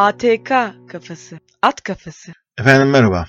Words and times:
ATK 0.00 0.48
kafası, 0.88 1.38
at 1.62 1.82
kafası. 1.82 2.32
Efendim 2.58 2.90
merhaba. 2.90 3.26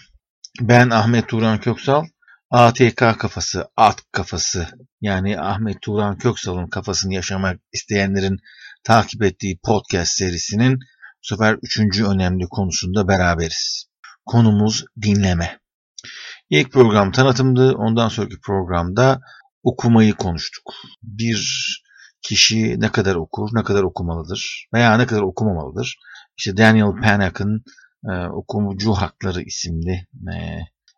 Ben 0.62 0.90
Ahmet 0.90 1.28
Turan 1.28 1.60
Köksal. 1.60 2.06
ATK 2.52 3.20
kafası, 3.20 3.68
at 3.78 4.02
kafası. 4.12 4.68
Yani 5.02 5.40
Ahmet 5.40 5.82
Turan 5.82 6.18
Köksal'ın 6.18 6.68
kafasını 6.68 7.14
yaşamak 7.14 7.60
isteyenlerin 7.74 8.38
takip 8.84 9.24
ettiği 9.24 9.60
podcast 9.64 10.12
serisinin 10.12 10.76
bu 10.76 11.36
sefer 11.36 11.58
üçüncü 11.62 12.06
önemli 12.06 12.46
konusunda 12.50 13.08
beraberiz. 13.08 13.86
Konumuz 14.26 14.86
dinleme. 15.02 15.60
İlk 16.50 16.72
program 16.72 17.12
tanıtımdı. 17.12 17.74
Ondan 17.76 18.10
sonraki 18.10 18.40
programda 18.40 19.22
okumayı 19.64 20.14
konuştuk. 20.14 20.74
Bir 21.04 21.68
kişi 22.22 22.80
ne 22.80 22.92
kadar 22.92 23.16
okur, 23.16 23.50
ne 23.54 23.64
kadar 23.64 23.84
okumalıdır 23.84 24.68
veya 24.74 24.98
ne 24.98 25.06
kadar 25.06 25.22
okumamalıdır. 25.22 25.98
İşte 26.42 26.58
Daniel 26.58 27.02
Panack'ın 27.02 27.64
e, 28.10 28.12
Okumucu 28.28 28.94
Hakları 28.94 29.42
isimli 29.42 30.08
e, 30.34 30.36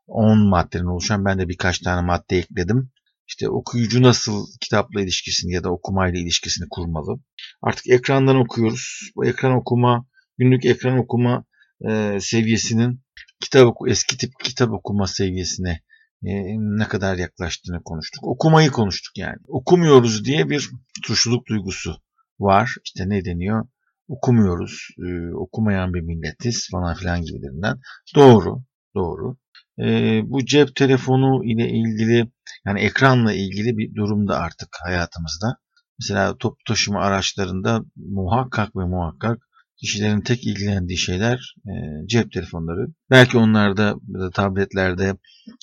10 0.07 0.49
maddeden 0.49 0.85
oluşan 0.85 1.25
ben 1.25 1.39
de 1.39 1.49
birkaç 1.49 1.79
tane 1.79 2.01
madde 2.01 2.37
ekledim. 2.37 2.91
İşte 3.27 3.49
okuyucu 3.49 4.03
nasıl 4.03 4.47
kitapla 4.61 5.01
ilişkisini 5.01 5.53
ya 5.53 5.63
da 5.63 5.71
okumayla 5.71 6.19
ilişkisini 6.19 6.67
kurmalı. 6.69 7.19
Artık 7.61 7.87
ekrandan 7.89 8.35
okuyoruz. 8.35 9.11
Bu 9.15 9.25
ekran 9.25 9.53
okuma, 9.53 10.05
günlük 10.37 10.65
ekran 10.65 10.97
okuma 10.97 11.45
e, 11.89 12.17
seviyesinin 12.21 13.03
kitap 13.39 13.75
eski 13.87 14.17
tip 14.17 14.31
kitap 14.43 14.71
okuma 14.71 15.07
seviyesine 15.07 15.81
e, 16.25 16.31
ne 16.57 16.87
kadar 16.87 17.17
yaklaştığını 17.17 17.83
konuştuk. 17.83 18.23
Okumayı 18.23 18.69
konuştuk 18.69 19.17
yani. 19.17 19.37
Okumuyoruz 19.47 20.25
diye 20.25 20.49
bir 20.49 20.69
suçluluk 21.05 21.47
duygusu 21.47 22.01
var. 22.39 22.75
İşte 22.85 23.09
ne 23.09 23.25
deniyor? 23.25 23.65
Okumuyoruz, 24.07 24.87
e, 24.99 25.35
okumayan 25.35 25.93
bir 25.93 26.01
milletiz 26.01 26.67
falan 26.71 26.95
filan 26.95 27.21
gibilerinden. 27.21 27.79
Doğru, 28.15 28.63
doğru. 28.95 29.37
E, 29.79 29.85
bu 30.25 30.45
cep 30.45 30.75
telefonu 30.75 31.45
ile 31.45 31.69
ilgili 31.69 32.31
yani 32.65 32.79
ekranla 32.79 33.33
ilgili 33.33 33.77
bir 33.77 33.95
durumda 33.95 34.39
artık 34.39 34.69
hayatımızda. 34.83 35.57
Mesela 35.99 36.37
top 36.37 36.57
taşıma 36.67 36.99
araçlarında 36.99 37.81
muhakkak 37.95 38.75
ve 38.75 38.85
muhakkak 38.85 39.37
kişilerin 39.77 40.21
tek 40.21 40.47
ilgilendiği 40.47 40.97
şeyler 40.97 41.55
e, 41.67 41.71
cep 42.07 42.31
telefonları. 42.31 42.87
Belki 43.09 43.37
onlarda 43.37 43.95
da 44.13 44.29
tabletlerde 44.29 45.17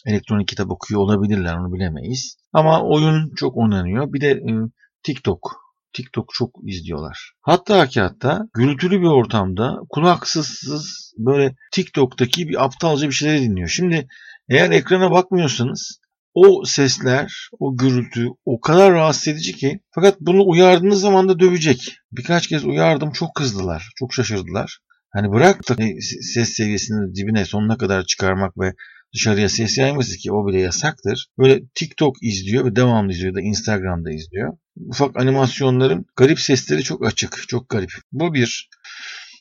elektronik 0.06 0.48
kitap 0.48 0.70
okuyor 0.70 1.00
olabilirler 1.00 1.54
onu 1.54 1.72
bilemeyiz. 1.72 2.36
Ama 2.52 2.82
oyun 2.82 3.34
çok 3.34 3.56
oynanıyor. 3.56 4.12
Bir 4.12 4.20
de 4.20 4.30
e, 4.30 4.52
TikTok. 5.02 5.69
TikTok 5.92 6.28
çok 6.34 6.50
izliyorlar. 6.64 7.32
Hatta 7.40 7.86
ki 7.86 8.00
hatta 8.00 8.42
gürültülü 8.54 9.00
bir 9.00 9.06
ortamda 9.06 9.76
kulaksızsız 9.88 11.14
böyle 11.18 11.54
TikTok'taki 11.72 12.48
bir 12.48 12.64
aptalca 12.64 13.08
bir 13.08 13.12
şeyleri 13.12 13.42
dinliyor. 13.42 13.68
Şimdi 13.68 14.08
eğer 14.48 14.70
ekrana 14.70 15.10
bakmıyorsanız 15.10 16.00
o 16.34 16.64
sesler, 16.64 17.48
o 17.58 17.76
gürültü 17.76 18.28
o 18.44 18.60
kadar 18.60 18.92
rahatsız 18.92 19.28
edici 19.28 19.52
ki 19.52 19.80
fakat 19.94 20.20
bunu 20.20 20.42
uyardığınız 20.46 21.00
zaman 21.00 21.28
da 21.28 21.38
dövecek. 21.38 21.96
Birkaç 22.12 22.46
kez 22.46 22.64
uyardım 22.64 23.12
çok 23.12 23.34
kızdılar, 23.34 23.90
çok 23.96 24.14
şaşırdılar. 24.14 24.78
Hani 25.12 25.32
bırak 25.32 25.68
da 25.68 25.76
ses 26.34 26.48
seviyesini 26.48 27.14
dibine 27.14 27.44
sonuna 27.44 27.78
kadar 27.78 28.04
çıkarmak 28.04 28.58
ve 28.58 28.74
dışarıya 29.14 29.48
ses 29.48 29.78
yayması 29.78 30.16
ki 30.16 30.32
o 30.32 30.46
bile 30.46 30.60
yasaktır. 30.60 31.28
Böyle 31.38 31.60
TikTok 31.74 32.22
izliyor 32.22 32.64
ve 32.64 32.76
devamlı 32.76 33.12
izliyor 33.12 33.34
da 33.34 33.40
Instagram'da 33.40 34.10
izliyor. 34.12 34.56
Ufak 34.76 35.16
animasyonların 35.16 36.06
garip 36.16 36.40
sesleri 36.40 36.82
çok 36.82 37.06
açık, 37.06 37.44
çok 37.48 37.68
garip. 37.68 37.90
Bu 38.12 38.34
bir. 38.34 38.68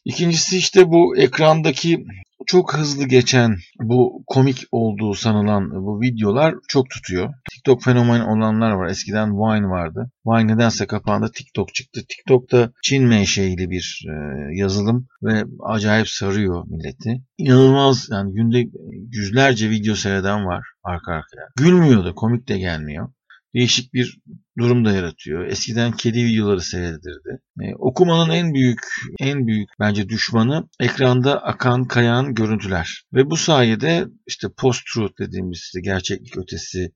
İkincisi 0.06 0.58
işte 0.58 0.88
bu 0.88 1.18
ekrandaki 1.18 2.06
çok 2.46 2.74
hızlı 2.74 3.08
geçen 3.08 3.58
bu 3.82 4.24
komik 4.28 4.64
olduğu 4.72 5.14
sanılan 5.14 5.72
bu 5.72 6.02
videolar 6.02 6.56
çok 6.68 6.90
tutuyor. 6.90 7.34
TikTok 7.54 7.84
fenomeni 7.84 8.24
olanlar 8.24 8.72
var. 8.72 8.88
Eskiden 8.88 9.32
Vine 9.32 9.68
vardı. 9.68 10.12
Vine 10.26 10.56
nedense 10.56 10.88
kapandı. 10.88 11.32
TikTok 11.36 11.74
çıktı. 11.74 12.02
TikTok'ta 12.10 12.72
Çin 12.84 13.04
menşeili 13.04 13.70
bir 13.70 14.06
e, 14.08 14.14
yazılım 14.60 15.08
ve 15.24 15.44
acayip 15.64 16.08
sarıyor 16.10 16.68
milleti. 16.68 17.24
İnanılmaz 17.38 18.08
yani 18.12 18.34
günde 18.34 18.66
yüzlerce 19.12 19.70
video 19.70 19.96
seyreden 19.96 20.46
var 20.46 20.66
arka 20.84 21.12
arkaya. 21.12 21.48
Gülmüyor 21.58 22.06
da 22.06 22.14
komik 22.14 22.48
de 22.48 22.58
gelmiyor 22.58 23.10
değişik 23.56 23.94
bir 23.94 24.20
durum 24.58 24.86
da 24.86 24.92
yaratıyor. 24.92 25.46
Eskiden 25.46 25.92
kedi 25.92 26.26
videoları 26.26 26.62
seyredilirdi. 26.62 27.40
E, 27.62 27.76
okumanın 27.76 28.32
en 28.32 28.54
büyük 28.54 28.80
en 29.20 29.48
büyük 29.48 29.70
bence 29.80 30.10
düşmanı 30.10 30.70
ekranda 30.80 31.44
akan 31.44 31.84
kayan 31.84 32.34
görüntüler. 32.34 33.04
Ve 33.14 33.30
bu 33.30 33.38
sayede 33.38 34.06
işte 34.28 34.48
post-truth 34.58 35.20
dediğimiz 35.20 35.60
işte 35.60 35.82
gerçeklik 35.82 36.38
ötesi 36.38 36.92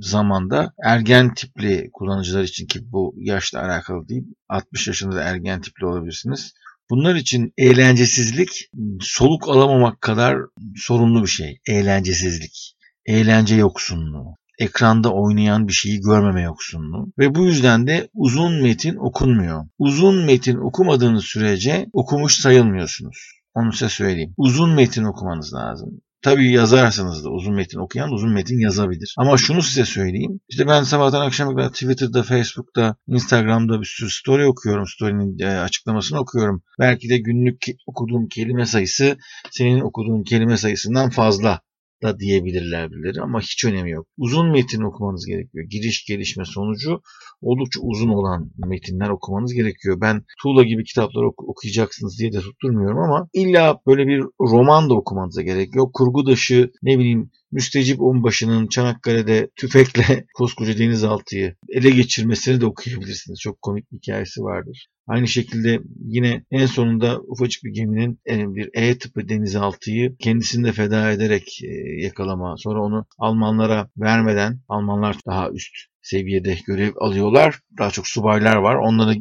zamanda 0.00 0.72
ergen 0.84 1.34
tipli 1.34 1.90
kullanıcılar 1.92 2.42
için 2.42 2.66
ki 2.66 2.80
bu 2.82 3.14
yaşla 3.16 3.64
alakalı 3.64 4.08
değil 4.08 4.24
60 4.48 4.86
yaşında 4.86 5.16
da 5.16 5.22
ergen 5.22 5.60
tipli 5.60 5.86
olabilirsiniz. 5.86 6.52
Bunlar 6.90 7.14
için 7.14 7.52
eğlencesizlik 7.58 8.70
soluk 9.00 9.48
alamamak 9.48 10.00
kadar 10.00 10.36
sorunlu 10.76 11.22
bir 11.22 11.28
şey. 11.28 11.60
Eğlencesizlik. 11.66 12.74
Eğlence 13.06 13.54
yoksunluğu 13.54 14.36
ekranda 14.58 15.12
oynayan 15.12 15.68
bir 15.68 15.72
şeyi 15.72 16.00
görmeme 16.00 16.42
yoksunluğu 16.42 17.12
ve 17.18 17.34
bu 17.34 17.46
yüzden 17.46 17.86
de 17.86 18.08
uzun 18.14 18.62
metin 18.62 18.96
okunmuyor. 18.96 19.64
Uzun 19.78 20.24
metin 20.24 20.56
okumadığınız 20.56 21.24
sürece 21.24 21.86
okumuş 21.92 22.34
sayılmıyorsunuz. 22.34 23.38
Onu 23.54 23.72
size 23.72 23.88
söyleyeyim. 23.88 24.34
Uzun 24.36 24.70
metin 24.70 25.04
okumanız 25.04 25.54
lazım. 25.54 26.00
Tabii 26.22 26.52
yazarsanız 26.52 27.24
da 27.24 27.30
uzun 27.30 27.54
metin 27.54 27.78
okuyan 27.78 28.12
uzun 28.12 28.32
metin 28.32 28.60
yazabilir. 28.60 29.14
Ama 29.18 29.36
şunu 29.36 29.62
size 29.62 29.84
söyleyeyim. 29.84 30.40
İşte 30.48 30.66
ben 30.66 30.82
sabahtan 30.82 31.26
akşama 31.26 31.56
kadar 31.56 31.68
Twitter'da, 31.68 32.22
Facebook'ta, 32.22 32.96
Instagram'da 33.08 33.80
bir 33.80 33.86
sürü 33.86 34.10
story 34.10 34.46
okuyorum. 34.46 34.86
Story'nin 34.86 35.38
e, 35.38 35.46
açıklamasını 35.46 36.20
okuyorum. 36.20 36.62
Belki 36.78 37.08
de 37.08 37.18
günlük 37.18 37.66
okuduğum 37.86 38.28
kelime 38.28 38.66
sayısı 38.66 39.18
senin 39.50 39.80
okuduğun 39.80 40.22
kelime 40.22 40.56
sayısından 40.56 41.10
fazla 41.10 41.60
da 42.02 42.18
diyebilirler 42.18 42.90
birileri 42.90 43.20
ama 43.20 43.40
hiç 43.40 43.64
önemi 43.64 43.90
yok. 43.90 44.06
Uzun 44.16 44.50
metin 44.50 44.82
okumanız 44.82 45.26
gerekiyor. 45.26 45.64
Giriş, 45.70 46.04
gelişme, 46.04 46.44
sonucu 46.44 47.00
oldukça 47.40 47.80
uzun 47.80 48.08
olan 48.08 48.50
metinler 48.56 49.08
okumanız 49.08 49.52
gerekiyor. 49.52 50.00
Ben 50.00 50.22
Tuğla 50.42 50.62
gibi 50.62 50.84
kitaplar 50.84 51.22
ok- 51.22 51.48
okuyacaksınız 51.48 52.18
diye 52.18 52.32
de 52.32 52.40
tutturmuyorum 52.40 52.98
ama 52.98 53.28
illa 53.32 53.80
böyle 53.86 54.06
bir 54.06 54.24
roman 54.40 54.90
da 54.90 54.94
okumanıza 54.94 55.42
gerekiyor. 55.42 55.86
Kurgu 55.94 56.26
dışı 56.26 56.70
ne 56.82 56.98
bileyim 56.98 57.30
Müstecip 57.52 58.00
Onbaşı'nın 58.00 58.66
Çanakkale'de 58.66 59.50
tüfekle 59.56 60.26
koskoca 60.34 60.78
denizaltıyı 60.78 61.54
ele 61.68 61.90
geçirmesini 61.90 62.60
de 62.60 62.66
okuyabilirsiniz. 62.66 63.40
Çok 63.40 63.62
komik 63.62 63.92
bir 63.92 63.96
hikayesi 63.96 64.42
vardır. 64.42 64.88
Aynı 65.06 65.28
şekilde 65.28 65.80
yine 66.04 66.44
en 66.50 66.66
sonunda 66.66 67.20
ufacık 67.20 67.64
bir 67.64 67.74
geminin 67.74 68.20
e, 68.30 68.54
bir 68.54 68.70
E 68.72 68.98
tipi 68.98 69.28
denizaltıyı 69.28 70.16
kendisini 70.16 70.66
de 70.66 70.72
feda 70.72 71.10
ederek 71.10 71.60
e, 71.64 72.02
yakalama. 72.02 72.54
Sonra 72.56 72.82
onu 72.82 73.06
Almanlara 73.18 73.90
vermeden 73.96 74.60
Almanlar 74.68 75.16
daha 75.26 75.50
üst 75.50 75.76
seviyede 76.02 76.58
görev 76.66 76.92
alıyorlar. 77.00 77.60
Daha 77.78 77.90
çok 77.90 78.06
subaylar 78.06 78.56
var. 78.56 78.74
Onları 78.74 79.14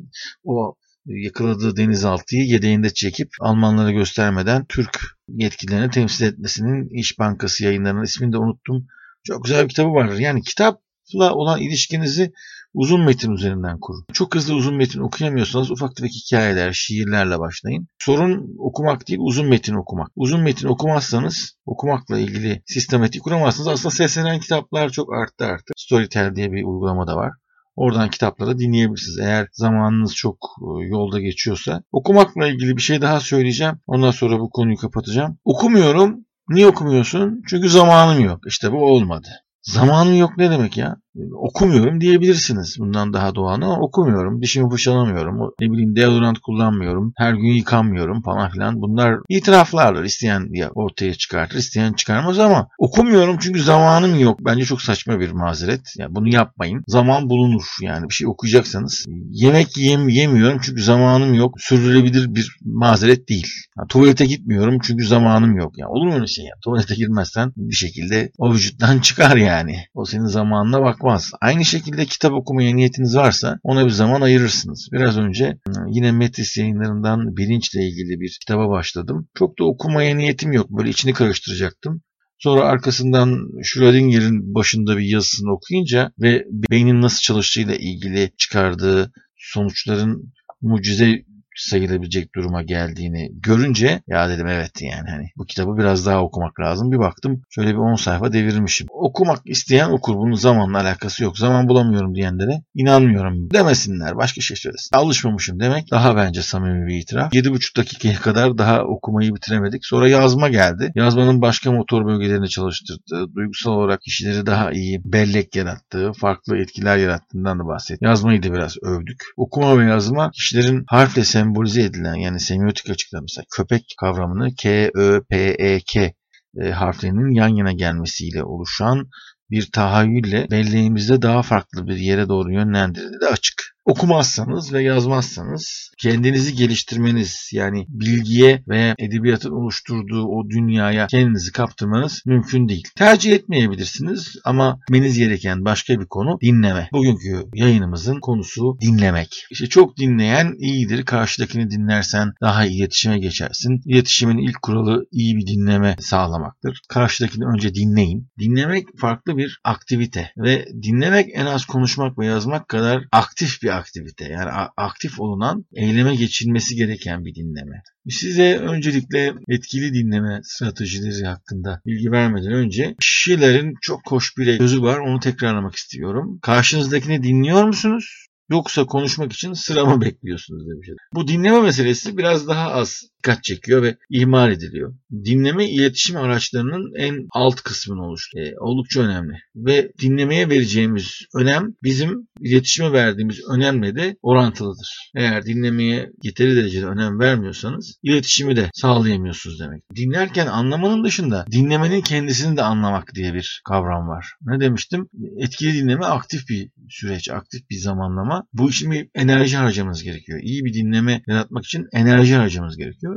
o 0.44 0.76
yakaladığı 1.06 1.78
denizaltıyı 1.78 2.44
yedeğinde 2.44 2.94
çekip 2.94 3.30
Almanlara 3.40 3.92
göstermeden 3.92 4.66
Türk 4.66 5.17
yetkililerini 5.28 5.92
temsil 5.92 6.26
etmesinin 6.26 6.90
İş 6.90 7.20
Bankası 7.20 7.64
yayınlarının 7.64 8.04
ismini 8.04 8.34
de 8.34 8.38
unuttum. 8.38 8.88
Çok 9.24 9.44
güzel 9.44 9.64
bir 9.64 9.70
kitabı 9.70 9.94
vardır. 9.94 10.20
Yani 10.20 10.42
kitapla 10.42 11.34
olan 11.34 11.62
ilişkinizi 11.62 12.32
uzun 12.74 13.02
metin 13.02 13.32
üzerinden 13.32 13.80
kurun. 13.80 14.06
Çok 14.14 14.36
hızlı 14.36 14.56
uzun 14.56 14.76
metin 14.76 15.00
okuyamıyorsanız 15.00 15.72
ufak 15.72 15.96
tefek 15.96 16.12
hikayeler, 16.12 16.74
şiirlerle 16.74 17.40
başlayın. 17.40 17.88
Sorun 18.00 18.56
okumak 18.60 19.08
değil, 19.08 19.20
uzun 19.22 19.48
metin 19.48 19.74
okumak. 19.74 20.12
Uzun 20.16 20.42
metin 20.42 20.68
okumazsanız, 20.68 21.58
okumakla 21.66 22.20
ilgili 22.20 22.62
sistematik 22.66 23.24
kuramazsınız. 23.24 23.68
Aslında 23.68 23.96
seslenen 23.96 24.40
kitaplar 24.40 24.90
çok 24.90 25.14
arttı 25.14 25.46
artık. 25.46 25.74
Storytel 25.78 26.36
diye 26.36 26.52
bir 26.52 26.64
uygulama 26.64 27.08
da 27.08 27.16
var. 27.16 27.34
Oradan 27.78 28.10
kitapları 28.10 28.60
dinleyebilirsiniz. 28.60 29.20
Eğer 29.20 29.48
zamanınız 29.52 30.16
çok 30.16 30.38
e, 30.62 30.88
yolda 30.88 31.20
geçiyorsa. 31.20 31.84
Okumakla 31.92 32.48
ilgili 32.48 32.78
bir 32.78 32.82
şey 32.82 33.02
daha 33.02 33.20
söyleyeceğim. 33.20 33.80
Ondan 33.88 34.12
sonra 34.12 34.40
bu 34.40 34.50
konuyu 34.50 34.78
kapatacağım. 34.78 35.38
Okumuyorum. 35.46 36.26
Niye 36.50 36.68
okumuyorsun? 36.68 37.42
Çünkü 37.50 37.70
zamanım 37.70 38.26
yok. 38.26 38.40
İşte 38.48 38.72
bu 38.72 38.78
olmadı. 38.78 39.28
Zamanım 39.62 40.18
yok 40.18 40.38
ne 40.38 40.52
demek 40.52 40.78
ya? 40.78 40.98
Okumuyorum 41.34 42.02
diyebilirsiniz. 42.02 42.76
Bundan 42.80 43.14
daha 43.14 43.36
doğal 43.36 43.54
ama 43.54 43.80
okumuyorum. 43.80 44.42
Dişimi 44.42 44.70
fırçalamıyorum. 44.70 45.54
Ne 45.62 45.72
bileyim 45.72 45.96
deodorant 45.96 46.40
kullanmıyorum. 46.40 47.14
Her 47.18 47.34
gün 47.34 47.54
yıkanmıyorum 47.54 48.22
falan 48.22 48.50
filan. 48.50 48.82
Bunlar 48.82 49.20
itiraflardır. 49.30 50.04
İsteyen 50.04 50.48
ya 50.52 50.70
ortaya 50.76 51.14
çıkartır, 51.14 51.58
isteyen 51.58 51.94
çıkarmaz 51.94 52.40
ama 52.40 52.68
okumuyorum 52.78 53.38
çünkü 53.40 53.64
zamanım 53.64 54.20
yok. 54.20 54.40
Bence 54.42 54.66
çok 54.66 54.82
saçma 54.82 55.20
bir 55.20 55.32
mazeret. 55.32 55.82
Yani 55.98 56.16
bunu 56.16 56.34
yapmayın. 56.34 56.84
Zaman 56.88 57.30
bulunur. 57.30 57.64
Yani 57.82 58.10
bir 58.10 58.14
şey 58.14 58.28
okuyacaksanız. 58.28 59.06
Yemek 59.32 59.78
yem 59.78 60.10
yemiyorum 60.10 60.60
çünkü 60.62 60.82
zamanım 60.84 61.34
yok. 61.34 61.62
Sürdürülebilir 61.62 62.36
bir 62.36 62.58
mazeret 62.66 63.30
değil. 63.30 63.48
Yani 63.78 63.88
tuvalete 63.88 64.26
gitmiyorum 64.26 64.80
çünkü 64.84 65.06
zamanım 65.06 65.58
yok. 65.58 65.78
Yani 65.78 65.90
olur 65.90 66.08
mu 66.08 66.14
öyle 66.14 66.28
şey 66.28 66.46
ya? 66.46 66.54
Tuvalete 66.64 66.96
girmezsen 66.96 67.54
bir 67.58 67.76
şekilde 67.76 68.32
o 68.38 68.54
vücuttan 68.54 69.00
çıkar 69.08 69.38
yani. 69.38 69.76
O 69.94 70.06
senin 70.06 70.26
zamanına 70.26 70.84
bakmaz. 71.08 71.32
Aynı 71.42 71.66
şekilde 71.66 72.06
kitap 72.06 72.34
okumaya 72.34 72.76
niyetiniz 72.76 73.16
varsa 73.16 73.60
ona 73.64 73.86
bir 73.86 73.92
zaman 73.92 74.22
ayırırsınız. 74.22 74.90
Biraz 74.92 75.18
önce 75.18 75.46
ıı, 75.46 75.86
yine 75.90 76.12
Metis 76.12 76.58
yayınlarından 76.58 77.38
bilinçle 77.38 77.88
ilgili 77.88 78.20
bir 78.20 78.38
kitaba 78.42 78.70
başladım. 78.70 79.28
Çok 79.38 79.60
da 79.60 79.64
okumaya 79.64 80.16
niyetim 80.16 80.52
yok. 80.52 80.70
Böyle 80.70 80.90
içini 80.90 81.14
karıştıracaktım. 81.14 82.02
Sonra 82.40 82.62
arkasından 82.62 83.40
Schrödinger'in 83.64 84.56
başında 84.56 84.98
bir 84.98 85.06
yazısını 85.06 85.54
okuyunca 85.54 86.12
ve 86.22 86.46
beynin 86.72 87.02
nasıl 87.02 87.20
çalıştığıyla 87.20 87.76
ilgili 87.76 88.32
çıkardığı 88.38 89.12
sonuçların 89.38 90.34
mucize 90.62 91.24
sayılabilecek 91.58 92.36
duruma 92.36 92.64
geldiğini 92.64 93.30
görünce 93.34 94.02
ya 94.08 94.30
dedim 94.30 94.48
evet 94.48 94.82
yani 94.82 95.10
hani 95.10 95.30
bu 95.38 95.46
kitabı 95.46 95.78
biraz 95.78 96.06
daha 96.06 96.24
okumak 96.24 96.60
lazım. 96.60 96.92
Bir 96.92 97.00
baktım 97.00 97.42
şöyle 97.50 97.70
bir 97.70 97.78
10 97.78 97.96
sayfa 97.96 98.34
devirmişim. 98.34 98.88
Okumak 98.90 99.42
isteyen 99.46 99.90
okur. 99.90 100.16
Bunun 100.16 100.36
zamanla 100.36 100.82
alakası 100.82 101.24
yok. 101.24 101.38
Zaman 101.38 101.68
bulamıyorum 101.70 102.16
diyenlere 102.16 102.62
inanmıyorum 102.76 103.52
demesinler. 103.52 104.16
Başka 104.18 104.42
şey 104.42 104.58
söylesin. 104.58 104.98
Alışmamışım 104.98 105.60
demek 105.60 105.92
daha 105.92 106.16
bence 106.16 106.42
samimi 106.42 106.88
bir 106.88 106.96
itiraf. 106.96 107.34
7,5 107.34 107.78
dakikaya 107.78 108.16
kadar 108.16 108.58
daha 108.58 108.84
okumayı 108.84 109.36
bitiremedik. 109.36 109.86
Sonra 109.86 110.10
yazma 110.10 110.50
geldi. 110.50 110.92
Yazmanın 110.96 111.42
başka 111.42 111.72
motor 111.72 112.06
bölgelerini 112.06 112.50
çalıştırdığı, 112.50 113.34
duygusal 113.36 113.72
olarak 113.72 114.02
kişileri 114.02 114.46
daha 114.46 114.72
iyi 114.72 115.02
bellek 115.06 115.56
yarattığı, 115.56 116.12
farklı 116.14 116.58
etkiler 116.58 116.98
yarattığından 116.98 117.60
da 117.60 117.66
bahsetti. 117.68 118.06
Yazmayı 118.06 118.44
da 118.44 118.54
biraz 118.54 118.76
övdük. 118.84 119.24
Okuma 119.38 119.80
ve 119.80 119.86
yazma 119.86 120.32
kişilerin 120.32 120.84
harfle 120.88 121.24
sem 121.24 121.47
sembolize 121.48 121.82
edilen 121.82 122.16
yani 122.16 122.40
semiotik 122.40 122.90
açıkta 122.90 123.22
mesela 123.22 123.46
köpek 123.56 123.84
kavramını 124.00 124.56
K, 124.56 124.92
Ö, 124.96 125.22
P, 125.30 125.38
E, 125.38 125.80
K 125.80 126.14
e, 126.62 126.72
harflerinin 126.72 127.36
yan 127.36 127.48
yana 127.48 127.72
gelmesiyle 127.72 128.44
oluşan 128.44 129.10
bir 129.52 129.72
tahayyülle 129.72 130.48
belleğimizde 130.52 131.22
daha 131.22 131.42
farklı 131.42 131.88
bir 131.88 131.98
yere 131.98 132.30
doğru 132.30 132.54
yönlendirildiği 132.54 133.22
de 133.22 133.28
açık 133.28 133.77
okumazsanız 133.88 134.74
ve 134.74 134.84
yazmazsanız 134.84 135.92
kendinizi 135.98 136.56
geliştirmeniz 136.56 137.50
yani 137.54 137.86
bilgiye 137.90 138.64
ve 138.68 138.96
edebiyatın 139.00 139.52
oluşturduğu 139.52 140.26
o 140.26 140.50
dünyaya 140.50 141.08
kendinizi 141.08 141.52
kaptırmanız 141.52 142.22
mümkün 142.26 142.70
değil. 142.70 142.84
Tercih 142.96 143.34
etmeyebilirsiniz 143.34 144.36
ama 144.46 144.80
bilmeniz 144.92 145.18
gereken 145.18 145.66
başka 145.66 146.00
bir 146.00 146.06
konu 146.06 146.38
dinleme. 146.42 146.90
Bugünkü 146.94 147.46
yayınımızın 147.54 148.20
konusu 148.20 148.78
dinlemek. 148.82 149.46
İşte 149.52 149.68
çok 149.68 149.98
dinleyen 149.98 150.54
iyidir. 150.60 151.06
Karşıdakini 151.06 151.70
dinlersen 151.70 152.34
daha 152.42 152.66
iyi 152.66 152.80
iletişime 152.80 153.20
geçersin. 153.20 153.82
İletişimin 153.86 154.38
ilk 154.38 154.62
kuralı 154.62 155.06
iyi 155.12 155.38
bir 155.38 155.48
dinleme 155.48 155.96
sağlamaktır. 156.00 156.82
Karşıdakini 156.90 157.46
önce 157.46 157.74
dinleyin. 157.74 158.28
Dinlemek 158.40 158.88
farklı 158.98 159.38
bir 159.38 159.60
aktivite 159.64 160.32
ve 160.38 160.66
dinlemek 160.84 161.30
en 161.34 161.46
az 161.46 161.66
konuşmak 161.66 162.20
ve 162.20 162.26
yazmak 162.26 162.68
kadar 162.68 163.04
aktif 163.12 163.62
bir 163.64 163.77
aktivite. 163.78 164.26
Yani 164.26 164.50
aktif 164.78 165.20
olunan 165.20 165.66
eyleme 165.76 166.16
geçilmesi 166.16 166.76
gereken 166.76 167.26
bir 167.26 167.36
dinleme. 167.36 167.82
Size 168.10 168.58
öncelikle 168.58 169.34
etkili 169.48 169.94
dinleme 169.94 170.40
stratejileri 170.44 171.26
hakkında 171.28 171.82
bilgi 171.86 172.12
vermeden 172.12 172.54
önce 172.54 172.96
kişilerin 173.02 173.74
çok 173.82 174.00
hoş 174.12 174.38
bir 174.38 174.58
sözü 174.58 174.82
var. 174.82 174.98
Onu 174.98 175.20
tekrarlamak 175.20 175.76
istiyorum. 175.76 176.40
Karşınızdakini 176.42 177.24
dinliyor 177.24 177.64
musunuz? 177.64 178.28
Yoksa 178.50 178.86
konuşmak 178.86 179.34
için 179.34 179.54
sıra 179.54 179.86
mı 179.86 180.02
bekliyorsunuz 180.02 180.68
demiş. 180.68 180.90
Bu 181.14 181.28
dinleme 181.28 181.62
meselesi 181.62 182.18
biraz 182.18 182.48
daha 182.48 182.72
az 182.72 183.02
dikkat 183.28 183.44
çekiyor 183.44 183.84
ve 183.84 183.98
ihmal 184.10 184.52
ediliyor. 184.52 184.96
Dinleme 185.12 185.70
iletişim 185.70 186.18
araçlarının 186.18 186.94
en 186.96 187.28
alt 187.32 187.62
kısmını 187.62 188.06
oluşturuyor. 188.06 188.52
E, 188.52 188.60
oldukça 188.60 189.02
önemli. 189.02 189.34
Ve 189.56 189.92
dinlemeye 190.02 190.50
vereceğimiz 190.50 191.22
önem 191.36 191.74
bizim 191.84 192.28
iletişime 192.42 192.92
verdiğimiz 192.92 193.40
önemle 193.50 193.96
de 193.96 194.18
orantılıdır. 194.22 195.12
Eğer 195.16 195.46
dinlemeye 195.46 196.10
yeteri 196.24 196.56
derecede 196.56 196.86
önem 196.86 197.20
vermiyorsanız 197.20 198.00
iletişimi 198.04 198.56
de 198.56 198.70
sağlayamıyorsunuz 198.74 199.60
demek. 199.60 199.84
Dinlerken 199.96 200.48
anlamanın 200.48 201.04
dışında 201.04 201.46
dinlemenin 201.52 202.02
kendisini 202.02 202.58
de 202.58 202.62
anlamak 202.62 203.16
diye 203.16 203.34
bir 203.34 203.62
kavram 203.68 204.08
var. 204.08 204.34
Ne 204.42 204.60
demiştim? 204.60 205.08
Etkili 205.38 205.74
dinleme 205.74 206.06
aktif 206.06 206.50
bir 206.50 206.70
süreç, 206.90 207.30
aktif 207.30 207.70
bir 207.70 207.80
zamanlama. 207.80 208.44
Bu 208.54 208.70
için 208.70 208.92
bir 208.92 209.10
enerji 209.16 209.58
harcamanız 209.58 210.04
gerekiyor. 210.04 210.40
İyi 210.44 210.66
bir 210.66 210.74
dinleme 210.74 211.22
yaratmak 211.28 211.66
için 211.66 211.88
enerji 211.94 212.36
harcamanız 212.36 212.78
gerekiyor 212.78 213.17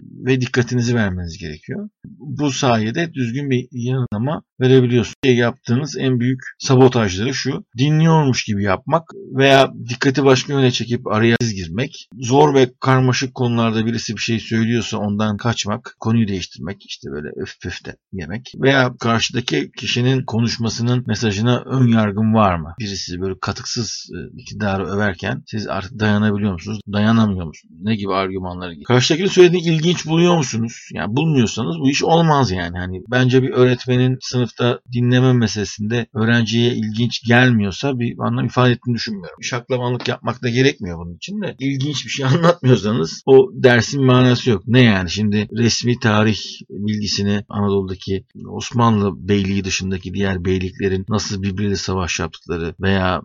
ve 0.00 0.40
dikkatinizi 0.40 0.94
vermeniz 0.94 1.38
gerekiyor. 1.38 1.88
Bu 2.18 2.50
sayede 2.50 3.14
düzgün 3.14 3.50
bir 3.50 3.68
yanıtlama 3.72 4.42
verebiliyorsunuz. 4.60 5.16
Yaptığınız 5.24 5.96
en 5.98 6.20
büyük 6.20 6.40
sabotajları 6.58 7.34
şu. 7.34 7.64
Dinliyormuş 7.78 8.44
gibi 8.44 8.62
yapmak 8.62 9.02
veya 9.36 9.72
dikkati 9.88 10.24
başka 10.24 10.52
yöne 10.52 10.70
çekip 10.70 11.06
araya 11.06 11.36
girmek. 11.54 12.08
Zor 12.20 12.54
ve 12.54 12.70
karmaşık 12.80 13.34
konularda 13.34 13.86
birisi 13.86 14.16
bir 14.16 14.20
şey 14.20 14.40
söylüyorsa 14.40 14.98
ondan 14.98 15.36
kaçmak. 15.36 15.96
Konuyu 16.00 16.28
değiştirmek. 16.28 16.76
işte 16.86 17.10
böyle 17.10 17.28
öf 17.36 17.60
püf 17.62 17.84
de 17.84 17.96
yemek. 18.12 18.52
Veya 18.62 18.94
karşıdaki 19.00 19.70
kişinin 19.78 20.24
konuşmasının 20.24 21.04
mesajına 21.06 21.62
ön 21.66 21.86
yargın 21.86 22.34
var 22.34 22.58
mı? 22.58 22.74
Birisi 22.80 23.20
böyle 23.20 23.34
katıksız 23.40 24.10
e, 24.14 24.40
iktidarı 24.40 24.86
överken 24.86 25.42
siz 25.46 25.66
artık 25.68 25.98
dayanabiliyor 25.98 26.52
musunuz? 26.52 26.80
Dayanamıyor 26.92 27.46
musunuz? 27.46 27.74
Ne 27.82 27.96
gibi 27.96 28.14
argümanları? 28.14 28.74
Karşıdakinin 28.88 29.28
söylediğini 29.28 29.66
ilginç 29.86 30.06
buluyor 30.06 30.36
musunuz? 30.36 30.88
Yani 30.92 31.16
bulmuyorsanız 31.16 31.78
bu 31.80 31.90
iş 31.90 32.02
olmaz 32.02 32.50
yani. 32.50 32.78
Hani 32.78 33.02
bence 33.10 33.42
bir 33.42 33.50
öğretmenin 33.50 34.18
sınıfta 34.20 34.80
dinleme 34.92 35.32
meselesinde 35.32 36.06
öğrenciye 36.14 36.74
ilginç 36.74 37.22
gelmiyorsa 37.26 37.98
bir 37.98 38.14
anlam 38.18 38.46
ifade 38.46 38.72
ettiğini 38.72 38.94
düşünmüyorum. 38.94 39.42
Şaklamanlık 39.42 40.08
yapmak 40.08 40.42
da 40.42 40.48
gerekmiyor 40.48 40.98
bunun 40.98 41.16
için 41.16 41.42
de. 41.42 41.56
İlginç 41.58 42.04
bir 42.04 42.10
şey 42.10 42.26
anlatmıyorsanız 42.26 43.22
o 43.26 43.50
dersin 43.52 44.04
manası 44.04 44.50
yok. 44.50 44.62
Ne 44.66 44.82
yani 44.82 45.10
şimdi 45.10 45.48
resmi 45.56 45.98
tarih 45.98 46.38
bilgisini 46.70 47.44
Anadolu'daki 47.48 48.24
Osmanlı 48.48 49.28
beyliği 49.28 49.64
dışındaki 49.64 50.14
diğer 50.14 50.44
beyliklerin 50.44 51.04
nasıl 51.08 51.42
birbiriyle 51.42 51.76
savaş 51.76 52.20
yaptıkları 52.20 52.74
veya 52.80 53.20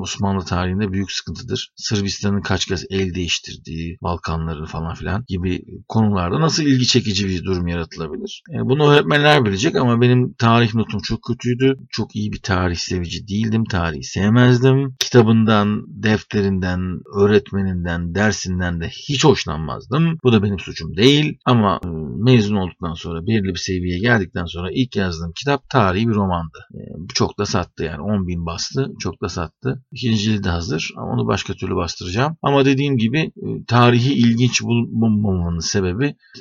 Osmanlı 0.00 0.44
tarihinde 0.44 0.92
büyük 0.92 1.12
sıkıntıdır. 1.12 1.72
Sırbistan'ın 1.76 2.40
kaç 2.40 2.66
kez 2.66 2.84
el 2.90 3.14
değiştirdiği, 3.14 3.98
Balkanları 4.02 4.66
falan 4.66 4.94
filan 4.94 5.24
gibi 5.28 5.62
konularda 6.00 6.40
nasıl 6.40 6.62
ilgi 6.62 6.86
çekici 6.86 7.28
bir 7.28 7.44
durum 7.44 7.68
yaratılabilir? 7.68 8.42
E, 8.54 8.58
bunu 8.64 8.92
öğretmenler 8.92 9.44
bilecek 9.44 9.76
ama 9.76 10.00
benim 10.00 10.32
tarih 10.32 10.74
notum 10.74 11.00
çok 11.00 11.22
kötüydü. 11.22 11.76
Çok 11.90 12.16
iyi 12.16 12.32
bir 12.32 12.42
tarih 12.42 12.76
sevici 12.76 13.28
değildim. 13.28 13.64
Tarihi 13.64 14.02
sevmezdim. 14.02 14.94
Kitabından, 14.98 15.84
defterinden, 15.88 17.00
öğretmeninden, 17.16 18.14
dersinden 18.14 18.80
de 18.80 18.88
hiç 18.88 19.24
hoşlanmazdım. 19.24 20.18
Bu 20.24 20.32
da 20.32 20.42
benim 20.42 20.58
suçum 20.58 20.96
değil. 20.96 21.38
Ama 21.44 21.80
e, 21.84 21.88
mezun 22.24 22.56
olduktan 22.56 22.94
sonra, 22.94 23.26
belirli 23.26 23.48
bir 23.48 23.58
seviyeye 23.58 23.98
geldikten 23.98 24.44
sonra 24.44 24.68
ilk 24.72 24.96
yazdığım 24.96 25.32
kitap 25.32 25.70
tarihi 25.70 26.08
bir 26.08 26.14
romandı. 26.14 26.58
E, 26.74 26.80
çok 27.14 27.38
da 27.38 27.46
sattı 27.46 27.84
yani 27.84 28.00
10 28.00 28.26
bin 28.26 28.46
bastı. 28.46 28.92
Çok 29.00 29.22
da 29.22 29.28
sattı. 29.28 29.84
İkinci 29.92 30.18
cildi 30.18 30.48
hazır 30.48 30.92
ama 30.96 31.12
onu 31.12 31.26
başka 31.26 31.54
türlü 31.54 31.76
bastıracağım. 31.76 32.36
Ama 32.42 32.64
dediğim 32.64 32.96
gibi 32.96 33.32
tarihi 33.68 34.12
ilginç 34.14 34.62
bulmamanın 34.62 35.58
sebebi 35.58 35.89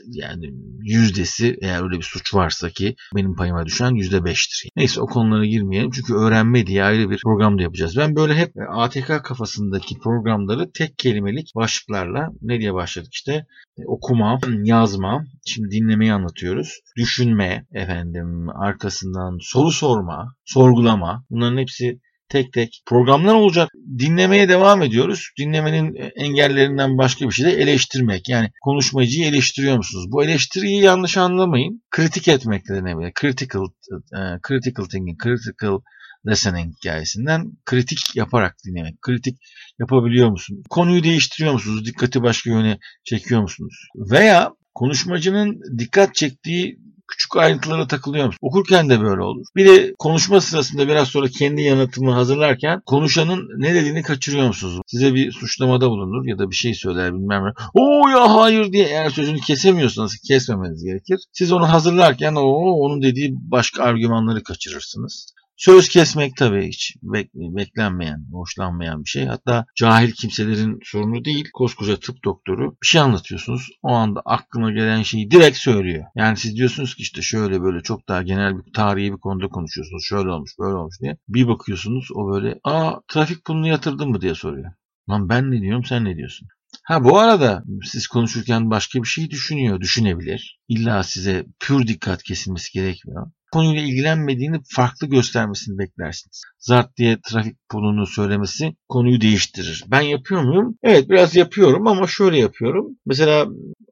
yani 0.05 0.53
yüzdesi 0.81 1.57
eğer 1.61 1.83
öyle 1.83 1.97
bir 1.97 2.03
suç 2.03 2.33
varsa 2.35 2.69
ki 2.69 2.95
benim 3.15 3.35
payıma 3.35 3.65
düşen 3.65 3.95
yüzde 3.95 4.25
beştir. 4.25 4.69
Neyse 4.75 5.01
o 5.01 5.05
konulara 5.05 5.45
girmeyelim 5.45 5.91
çünkü 5.91 6.13
öğrenme 6.13 6.67
diye 6.67 6.83
ayrı 6.83 7.09
bir 7.09 7.19
programda 7.23 7.61
yapacağız. 7.61 7.97
Ben 7.97 8.15
böyle 8.15 8.35
hep 8.35 8.53
ATK 8.69 9.23
kafasındaki 9.23 9.99
programları 9.99 10.71
tek 10.71 10.97
kelimelik 10.97 11.55
başlıklarla 11.55 12.29
ne 12.41 12.59
diye 12.59 12.73
başladık 12.73 13.13
işte 13.13 13.45
e, 13.77 13.81
okuma, 13.85 14.39
yazma, 14.63 15.25
şimdi 15.45 15.71
dinlemeyi 15.71 16.13
anlatıyoruz. 16.13 16.79
Düşünme 16.97 17.65
efendim 17.73 18.49
arkasından 18.49 19.37
soru 19.41 19.71
sorma, 19.71 20.33
sorgulama 20.45 21.25
bunların 21.29 21.57
hepsi 21.57 21.99
tek 22.29 22.53
tek 22.53 22.81
programlar 22.85 23.33
olacak. 23.33 23.69
Dinlemeye 23.99 24.49
devam 24.49 24.81
ediyoruz. 24.81 25.29
Dinlemenin 25.39 25.95
engellerinden 26.15 26.97
başka 26.97 27.25
bir 27.27 27.31
şey 27.31 27.45
de 27.45 27.51
eleştirmek. 27.51 28.29
Yani 28.29 28.51
konuşmacıyı 28.63 29.25
eleştiriyor 29.25 29.77
musunuz? 29.77 30.05
Bu 30.11 30.23
eleştiriyi 30.23 30.81
yanlış 30.81 31.17
anlamayın. 31.17 31.83
Kritik 31.91 32.27
etmek 32.27 32.69
de 32.69 32.75
denebilir. 32.75 33.13
Critical, 33.21 33.63
uh, 33.63 34.37
critical 34.47 34.85
thinking, 34.85 35.23
critical 35.23 35.79
listening 36.27 36.75
hikayesinden 36.75 37.51
kritik 37.65 38.15
yaparak 38.15 38.55
dinlemek. 38.65 39.01
Kritik 39.01 39.37
yapabiliyor 39.79 40.29
musunuz? 40.29 40.63
Konuyu 40.69 41.03
değiştiriyor 41.03 41.53
musunuz? 41.53 41.85
Dikkati 41.85 42.23
başka 42.23 42.49
yöne 42.49 42.79
çekiyor 43.03 43.41
musunuz? 43.41 43.87
Veya 43.95 44.51
konuşmacının 44.73 45.61
dikkat 45.79 46.15
çektiği 46.15 46.79
küçük 47.09 47.37
ayrıntılara 47.37 47.87
takılıyor 47.87 48.25
musun? 48.25 48.39
Okurken 48.41 48.89
de 48.89 49.01
böyle 49.01 49.21
olur. 49.21 49.45
Bir 49.55 49.65
de 49.65 49.93
konuşma 49.99 50.41
sırasında 50.41 50.87
biraz 50.87 51.07
sonra 51.07 51.27
kendi 51.27 51.61
yanıtımı 51.61 52.11
hazırlarken 52.11 52.81
konuşanın 52.85 53.49
ne 53.57 53.73
dediğini 53.73 54.03
kaçırıyor 54.03 54.47
musunuz? 54.47 54.81
Size 54.87 55.13
bir 55.13 55.31
suçlamada 55.31 55.89
bulunur 55.89 56.25
ya 56.25 56.39
da 56.39 56.49
bir 56.49 56.55
şey 56.55 56.73
söyler 56.73 57.13
bilmem 57.13 57.45
ne. 57.45 57.53
Oo 57.73 58.07
ya 58.09 58.35
hayır 58.35 58.71
diye 58.71 58.85
eğer 58.85 59.09
sözünü 59.09 59.39
kesemiyorsanız 59.39 60.17
kesmemeniz 60.27 60.83
gerekir. 60.83 61.19
Siz 61.33 61.51
onu 61.51 61.69
hazırlarken 61.69 62.35
o 62.35 62.41
onun 62.79 63.01
dediği 63.01 63.33
başka 63.33 63.83
argümanları 63.83 64.43
kaçırırsınız. 64.43 65.33
Söz 65.59 65.89
kesmek 65.89 66.37
tabii 66.37 66.67
hiç 66.67 66.95
bek 67.01 67.33
beklenmeyen, 67.33 68.25
hoşlanmayan 68.31 69.03
bir 69.03 69.09
şey. 69.09 69.25
Hatta 69.25 69.65
cahil 69.75 70.11
kimselerin 70.11 70.79
sorunu 70.83 71.25
değil. 71.25 71.49
Koskoca 71.53 71.99
tıp 71.99 72.23
doktoru 72.23 72.71
bir 72.71 72.87
şey 72.87 73.01
anlatıyorsunuz. 73.01 73.69
O 73.83 73.91
anda 73.91 74.21
aklına 74.25 74.71
gelen 74.71 75.03
şeyi 75.03 75.31
direkt 75.31 75.57
söylüyor. 75.57 76.05
Yani 76.15 76.37
siz 76.37 76.55
diyorsunuz 76.55 76.95
ki 76.95 77.01
işte 77.01 77.21
şöyle 77.21 77.61
böyle 77.61 77.83
çok 77.83 78.07
daha 78.07 78.23
genel 78.23 78.57
bir 78.57 78.73
tarihi 78.73 79.13
bir 79.13 79.17
konuda 79.17 79.47
konuşuyorsunuz. 79.47 80.03
Şöyle 80.05 80.29
olmuş 80.29 80.51
böyle 80.59 80.75
olmuş 80.75 80.95
diye. 81.01 81.17
Bir 81.27 81.47
bakıyorsunuz 81.47 82.07
o 82.15 82.31
böyle 82.31 82.59
aa 82.63 82.93
trafik 83.07 83.45
pulunu 83.45 83.67
yatırdın 83.67 84.09
mı 84.09 84.21
diye 84.21 84.35
soruyor. 84.35 84.71
Lan 85.09 85.29
ben 85.29 85.51
ne 85.51 85.61
diyorum 85.61 85.85
sen 85.85 86.05
ne 86.05 86.15
diyorsun? 86.15 86.47
Ha 86.83 87.03
bu 87.03 87.19
arada 87.19 87.63
siz 87.83 88.07
konuşurken 88.07 88.69
başka 88.69 89.03
bir 89.03 89.07
şey 89.07 89.29
düşünüyor, 89.29 89.81
düşünebilir. 89.81 90.59
İlla 90.67 91.03
size 91.03 91.45
pür 91.59 91.87
dikkat 91.87 92.23
kesilmesi 92.23 92.73
gerekmiyor 92.73 93.31
konuyla 93.51 93.81
ilgilenmediğini 93.81 94.57
farklı 94.75 95.07
göstermesini 95.07 95.77
beklersiniz. 95.77 96.41
Zart 96.59 96.97
diye 96.97 97.17
trafik 97.21 97.57
pulunu 97.69 98.07
söylemesi 98.07 98.75
konuyu 98.89 99.21
değiştirir. 99.21 99.83
Ben 99.87 100.01
yapıyor 100.01 100.41
muyum? 100.41 100.77
Evet 100.83 101.09
biraz 101.09 101.35
yapıyorum 101.35 101.87
ama 101.87 102.07
şöyle 102.07 102.37
yapıyorum. 102.37 102.87
Mesela 103.05 103.47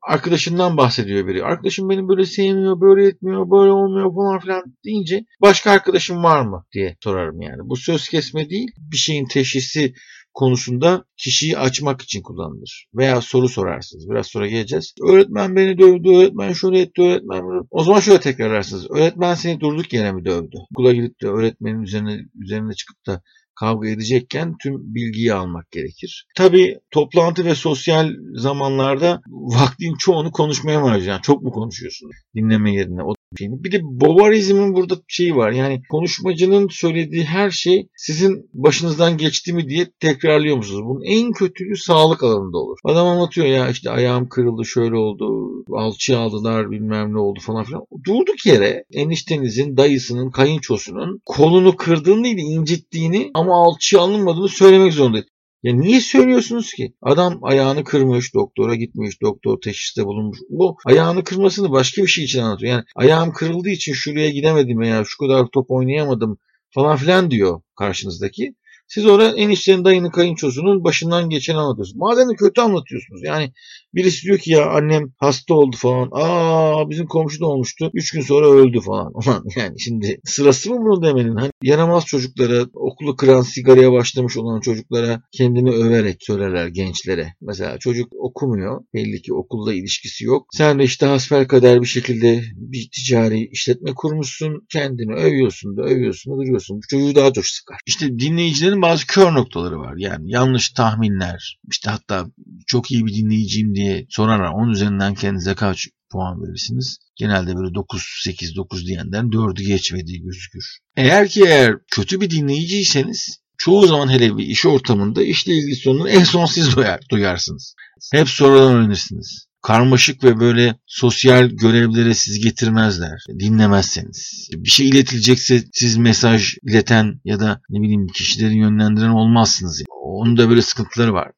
arkadaşından 0.07 0.77
bahsediyor 0.77 1.27
biri. 1.27 1.43
Arkadaşım 1.43 1.89
benim 1.89 2.09
böyle 2.09 2.25
sevmiyor, 2.25 2.81
böyle 2.81 3.07
etmiyor, 3.07 3.51
böyle 3.51 3.71
olmuyor 3.71 4.15
falan 4.15 4.39
filan 4.39 4.63
deyince 4.85 5.25
başka 5.41 5.71
arkadaşım 5.71 6.23
var 6.23 6.41
mı 6.41 6.65
diye 6.73 6.97
sorarım 7.03 7.41
yani. 7.41 7.59
Bu 7.63 7.75
söz 7.75 8.09
kesme 8.09 8.49
değil 8.49 8.71
bir 8.77 8.97
şeyin 8.97 9.25
teşhisi 9.25 9.93
konusunda 10.37 11.05
kişiyi 11.17 11.57
açmak 11.57 12.01
için 12.01 12.21
kullanılır. 12.21 12.87
Veya 12.95 13.21
soru 13.21 13.49
sorarsınız. 13.49 14.09
Biraz 14.09 14.27
sonra 14.27 14.47
geleceğiz. 14.47 14.93
Öğretmen 15.09 15.55
beni 15.55 15.77
dövdü, 15.77 16.09
öğretmen 16.09 16.53
şöyle 16.53 16.79
etti, 16.79 17.01
öğretmen 17.01 17.43
O 17.69 17.83
zaman 17.83 17.99
şöyle 17.99 18.19
tekrarlarsınız. 18.19 18.91
Öğretmen 18.91 19.33
seni 19.33 19.59
durduk 19.59 19.93
yere 19.93 20.11
mi 20.11 20.25
dövdü? 20.25 20.57
Okula 20.71 20.93
gidip 20.93 21.21
de 21.21 21.27
öğretmenin 21.27 21.81
üzerine, 21.81 22.19
üzerine 22.43 22.73
çıkıp 22.73 23.05
da 23.07 23.21
kavga 23.59 23.89
edecekken 23.89 24.55
tüm 24.63 24.95
bilgiyi 24.95 25.33
almak 25.33 25.71
gerekir. 25.71 26.25
Tabi 26.35 26.79
toplantı 26.91 27.45
ve 27.45 27.55
sosyal 27.55 28.09
zamanlarda 28.33 29.21
vaktin 29.29 29.95
çoğunu 29.95 30.31
konuşmaya 30.31 30.79
mı 30.79 30.87
harcayacaksın? 30.87 31.21
Çok 31.21 31.43
mu 31.43 31.51
konuşuyorsun? 31.51 32.09
Dinleme 32.35 32.73
yerine. 32.73 33.03
O 33.03 33.16
bir 33.39 33.71
de 33.71 33.79
Bovarizm'in 33.83 34.75
burada 34.75 34.95
şeyi 35.07 35.35
var. 35.35 35.51
Yani 35.51 35.81
konuşmacının 35.89 36.67
söylediği 36.71 37.23
her 37.23 37.51
şey 37.51 37.87
sizin 37.95 38.49
başınızdan 38.53 39.17
geçti 39.17 39.53
mi 39.53 39.69
diye 39.69 39.87
tekrarlıyor 39.99 40.57
musunuz? 40.57 40.81
Bunun 40.85 41.01
en 41.05 41.31
kötülüğü 41.31 41.77
sağlık 41.77 42.23
alanında 42.23 42.57
olur. 42.57 42.77
Adam 42.85 43.07
anlatıyor 43.07 43.47
ya 43.47 43.69
işte 43.69 43.89
ayağım 43.89 44.29
kırıldı 44.29 44.65
şöyle 44.65 44.95
oldu 44.95 45.47
alçı 45.73 46.19
aldılar 46.19 46.71
bilmem 46.71 47.13
ne 47.13 47.19
oldu 47.19 47.39
falan 47.41 47.63
filan. 47.63 47.85
Durduk 48.05 48.45
yere 48.45 48.83
eniştenizin 48.93 49.77
dayısının 49.77 50.31
kayınçosunun 50.31 51.21
kolunu 51.25 51.75
kırdığını 51.75 52.23
değil 52.23 52.37
incittiğini 52.37 53.31
ama 53.33 53.65
alçıya 53.65 54.01
alınmadığını 54.01 54.49
söylemek 54.49 54.93
zorunda. 54.93 55.17
Ya 55.63 55.73
niye 55.73 56.01
söylüyorsunuz 56.01 56.73
ki? 56.73 56.93
Adam 57.01 57.39
ayağını 57.43 57.83
kırmış, 57.83 58.33
doktora 58.33 58.75
gitmiş, 58.75 59.21
doktor 59.21 59.61
teşhiste 59.61 60.05
bulunmuş. 60.05 60.39
Bu 60.49 60.77
ayağını 60.85 61.23
kırmasını 61.23 61.71
başka 61.71 62.01
bir 62.01 62.07
şey 62.07 62.23
için 62.23 62.39
anlatıyor. 62.41 62.71
Yani 62.71 62.83
ayağım 62.95 63.33
kırıldığı 63.33 63.69
için 63.69 63.93
şuraya 63.93 64.29
gidemedim 64.29 64.79
veya 64.79 65.03
şu 65.05 65.17
kadar 65.17 65.47
top 65.53 65.71
oynayamadım 65.71 66.37
falan 66.69 66.97
filan 66.97 67.31
diyor 67.31 67.61
karşınızdaki. 67.75 68.55
Siz 68.87 69.05
orada 69.05 69.37
eniştenin 69.37 69.85
dayının 69.85 70.09
kayınçosunun 70.09 70.83
başından 70.83 71.29
geçen 71.29 71.55
anlatıyorsunuz. 71.55 71.97
Madem 71.97 72.29
de 72.29 72.35
kötü 72.35 72.61
anlatıyorsunuz. 72.61 73.21
Yani 73.23 73.51
birisi 73.95 74.23
diyor 74.23 74.37
ki 74.37 74.51
ya 74.51 74.69
annem 74.69 75.13
hasta 75.17 75.53
oldu 75.53 75.75
falan. 75.79 76.09
Aa 76.11 76.89
bizim 76.89 77.07
komşu 77.07 77.39
da 77.39 77.45
olmuştu. 77.45 77.91
Üç 77.93 78.11
gün 78.11 78.21
sonra 78.21 78.47
öldü 78.47 78.79
falan. 78.81 79.13
yani 79.55 79.79
şimdi 79.79 80.19
sırası 80.25 80.69
mı 80.69 80.77
bunu 80.79 81.03
demenin? 81.03 81.35
Hani 81.35 81.51
yaramaz 81.63 82.05
çocuklara, 82.05 82.65
okulu 82.73 83.15
kıran 83.15 83.41
sigaraya 83.41 83.91
başlamış 83.91 84.37
olan 84.37 84.59
çocuklara 84.59 85.21
kendini 85.31 85.71
överek 85.71 86.17
söylerler 86.19 86.67
gençlere. 86.67 87.33
Mesela 87.41 87.77
çocuk 87.77 88.13
okumuyor. 88.13 88.81
Belli 88.93 89.21
ki 89.21 89.33
okulda 89.33 89.73
ilişkisi 89.73 90.25
yok. 90.25 90.45
Sen 90.51 90.79
de 90.79 90.83
işte 90.83 91.05
hasbelkader 91.05 91.81
bir 91.81 91.87
şekilde 91.87 92.41
bir 92.55 92.89
ticari 92.95 93.49
işletme 93.51 93.93
kurmuşsun. 93.95 94.65
Kendini 94.71 95.13
övüyorsun 95.13 95.77
da 95.77 95.81
övüyorsun 95.81 96.33
da 96.33 96.37
duruyorsun. 96.37 96.77
Bu 96.77 96.81
çocuğu 96.89 97.15
daha 97.15 97.33
çok 97.33 97.45
sıkar. 97.45 97.77
İşte 97.85 98.19
dinleyicilerin 98.19 98.76
dinleyicilerin 98.77 98.81
bazı 98.81 99.07
kör 99.07 99.33
noktaları 99.33 99.79
var. 99.79 99.93
Yani 99.97 100.31
yanlış 100.31 100.69
tahminler, 100.69 101.59
işte 101.69 101.89
hatta 101.89 102.27
çok 102.67 102.91
iyi 102.91 103.05
bir 103.05 103.13
dinleyiciyim 103.13 103.75
diye 103.75 104.05
sorarlar. 104.09 104.51
Onun 104.53 104.71
üzerinden 104.71 105.15
kendinize 105.15 105.55
kaç 105.55 105.87
puan 106.11 106.41
verirsiniz? 106.41 106.97
Genelde 107.15 107.55
böyle 107.55 107.75
9, 107.75 108.03
8, 108.23 108.55
9 108.55 108.87
diyenden 108.87 109.25
4'ü 109.25 109.63
geçmediği 109.63 110.21
gözükür. 110.21 110.79
Eğer 110.95 111.27
ki 111.27 111.43
eğer 111.47 111.75
kötü 111.91 112.21
bir 112.21 112.29
dinleyiciyseniz 112.29 113.39
çoğu 113.57 113.87
zaman 113.87 114.09
hele 114.09 114.37
bir 114.37 114.45
iş 114.45 114.65
ortamında 114.65 115.23
işle 115.23 115.53
ilgili 115.53 115.75
sorunları 115.75 116.09
en 116.09 116.23
son 116.23 116.45
siz 116.45 116.75
duyar, 116.75 116.99
duyarsınız. 117.11 117.75
Hep 118.13 118.29
sonradan 118.29 118.73
öğrenirsiniz 118.73 119.47
karmaşık 119.67 120.23
ve 120.23 120.39
böyle 120.39 120.75
sosyal 120.85 121.49
görevlere 121.49 122.13
siz 122.13 122.39
getirmezler. 122.39 123.19
Dinlemezseniz. 123.39 124.49
Bir 124.53 124.69
şey 124.69 124.89
iletilecekse 124.89 125.63
siz 125.73 125.97
mesaj 125.97 126.53
ileten 126.63 127.21
ya 127.25 127.39
da 127.39 127.61
ne 127.69 127.81
bileyim 127.81 128.07
kişilerin 128.07 128.57
yönlendiren 128.57 129.09
olmazsınız. 129.09 129.83
Onun 130.03 130.37
da 130.37 130.49
böyle 130.49 130.61
sıkıntıları 130.61 131.13
var. 131.13 131.31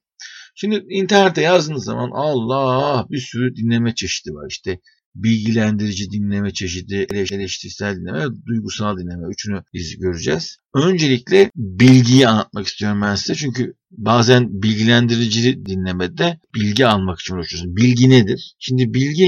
Şimdi 0.54 0.84
internete 0.90 1.42
yazdığınız 1.42 1.84
zaman 1.84 2.10
Allah 2.12 3.06
bir 3.10 3.20
sürü 3.20 3.56
dinleme 3.56 3.94
çeşidi 3.94 4.34
var. 4.34 4.46
İşte 4.50 4.80
bilgilendirici 5.14 6.10
dinleme 6.10 6.52
çeşidi, 6.52 7.06
eleştirisel 7.12 7.96
dinleme, 7.96 8.24
duygusal 8.46 8.96
dinleme. 8.96 9.28
Üçünü 9.32 9.62
biz 9.74 9.98
göreceğiz. 9.98 10.56
Öncelikle 10.74 11.50
bilgiyi 11.56 12.28
anlatmak 12.28 12.66
istiyorum 12.66 13.02
ben 13.02 13.14
size. 13.14 13.34
Çünkü 13.34 13.74
bazen 13.90 14.62
bilgilendirici 14.62 15.66
dinlemede 15.66 16.38
bilgi 16.54 16.86
almak 16.86 17.20
için 17.20 17.34
uğraşıyorsun. 17.34 17.76
Bilgi 17.76 18.10
nedir? 18.10 18.54
Şimdi 18.58 18.94
bilgi 18.94 19.24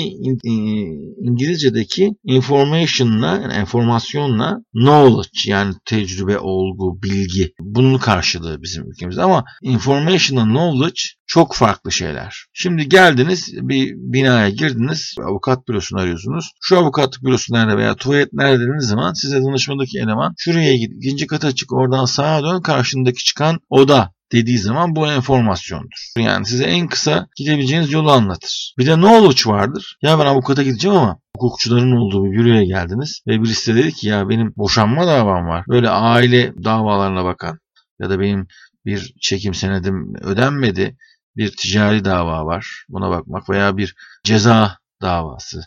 İngilizce'deki 1.21 2.11
information'la 2.25 3.27
yani 3.43 3.53
enformasyonla 3.53 4.59
knowledge 4.73 5.41
yani 5.47 5.75
tecrübe, 5.85 6.39
olgu, 6.39 7.03
bilgi 7.03 7.53
bunun 7.61 7.99
karşılığı 7.99 8.63
bizim 8.63 8.91
ülkemizde 8.91 9.23
ama 9.23 9.45
information'la 9.63 10.45
knowledge 10.45 11.01
çok 11.27 11.55
farklı 11.55 11.93
şeyler. 11.93 12.37
Şimdi 12.53 12.89
geldiniz 12.89 13.49
bir 13.53 13.93
binaya 13.97 14.49
girdiniz 14.49 15.15
avukat 15.29 15.69
bürosunu 15.69 16.01
arıyorsunuz. 16.01 16.51
Şu 16.61 16.79
avukat 16.79 17.23
bürosu 17.23 17.55
nerede 17.55 17.77
veya 17.77 17.95
tuvalet 17.95 18.33
nerede 18.33 18.61
dediğiniz 18.61 18.87
zaman 18.87 19.13
size 19.13 19.43
danışmadaki 19.43 19.99
eleman 19.99 20.35
şuraya 20.39 20.77
git 20.77 21.03
ikinci 21.33 21.41
kata 21.41 21.55
çık 21.55 21.73
oradan 21.73 22.05
sağa 22.05 22.43
dön 22.43 22.61
karşındaki 22.61 23.25
çıkan 23.25 23.59
oda 23.71 24.13
dediği 24.33 24.59
zaman 24.59 24.97
bu 24.97 25.07
enformasyondur. 25.07 26.13
Yani 26.19 26.47
size 26.47 26.65
en 26.65 26.89
kısa 26.89 27.29
gidebileceğiniz 27.37 27.93
yolu 27.93 28.11
anlatır. 28.11 28.75
Bir 28.79 28.87
de 28.87 28.95
knowledge 28.95 29.51
vardır. 29.51 29.97
Ya 30.03 30.19
ben 30.19 30.27
avukata 30.27 30.63
gideceğim 30.63 30.97
ama 30.97 31.19
hukukçuların 31.37 31.93
olduğu 31.93 32.25
bir 32.25 32.39
büroya 32.39 32.65
geldiniz 32.65 33.23
ve 33.27 33.43
birisi 33.43 33.75
de 33.75 33.79
dedi 33.79 33.93
ki 33.93 34.09
ya 34.09 34.29
benim 34.29 34.53
boşanma 34.57 35.07
davam 35.07 35.47
var. 35.47 35.65
Böyle 35.69 35.89
aile 35.91 36.53
davalarına 36.65 37.25
bakan 37.25 37.59
ya 38.01 38.11
da 38.11 38.21
benim 38.21 38.47
bir 38.87 39.15
çekim 39.21 39.55
senedim 39.55 40.15
ödenmedi 40.21 40.97
bir 41.37 41.57
ticari 41.57 42.05
dava 42.05 42.47
var. 42.47 42.85
Buna 42.89 43.11
bakmak 43.11 43.51
veya 43.51 43.77
bir 43.77 43.95
ceza 44.25 44.79
davası, 45.03 45.61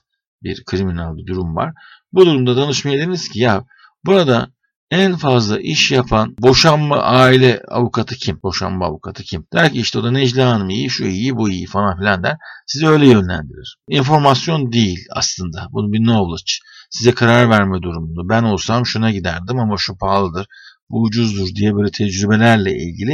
bir 0.44 0.64
kriminal 0.66 1.18
bir 1.18 1.26
durum 1.26 1.56
var. 1.56 1.74
Bu 2.14 2.26
durumda 2.26 2.58
danışmaya 2.58 2.98
dediniz 2.98 3.30
ki 3.30 3.40
ya 3.40 3.66
burada 4.06 4.55
en 4.92 5.16
fazla 5.16 5.60
iş 5.60 5.92
yapan 5.92 6.36
boşanma 6.40 6.98
aile 6.98 7.62
avukatı 7.68 8.16
kim? 8.16 8.40
Boşanma 8.44 8.86
avukatı 8.86 9.24
kim? 9.24 9.46
Der 9.54 9.74
ki 9.74 9.80
işte 9.80 10.00
o 10.00 10.04
da 10.04 10.12
Necla 10.12 10.50
Hanım 10.50 10.70
iyi, 10.70 10.90
şu 10.90 11.06
iyi, 11.06 11.36
bu 11.36 11.50
iyi 11.50 11.66
falan 11.66 11.98
filan 11.98 12.24
der. 12.24 12.38
Sizi 12.68 12.88
öyle 12.88 13.08
yönlendirir. 13.08 13.78
İnformasyon 13.90 14.72
değil 14.72 15.06
aslında. 15.12 15.68
Bunu 15.72 15.92
bir 15.92 15.98
knowledge. 15.98 16.52
Size 16.90 17.12
karar 17.12 17.50
verme 17.50 17.82
durumunda. 17.82 18.30
Ben 18.30 18.44
olsam 18.44 18.86
şuna 18.86 19.12
giderdim 19.12 19.60
ama 19.60 19.76
şu 19.78 19.98
pahalıdır, 19.98 20.48
bu 20.90 21.02
ucuzdur 21.02 21.56
diye 21.56 21.76
böyle 21.76 21.92
tecrübelerle 21.92 22.72
ilgili 22.72 23.12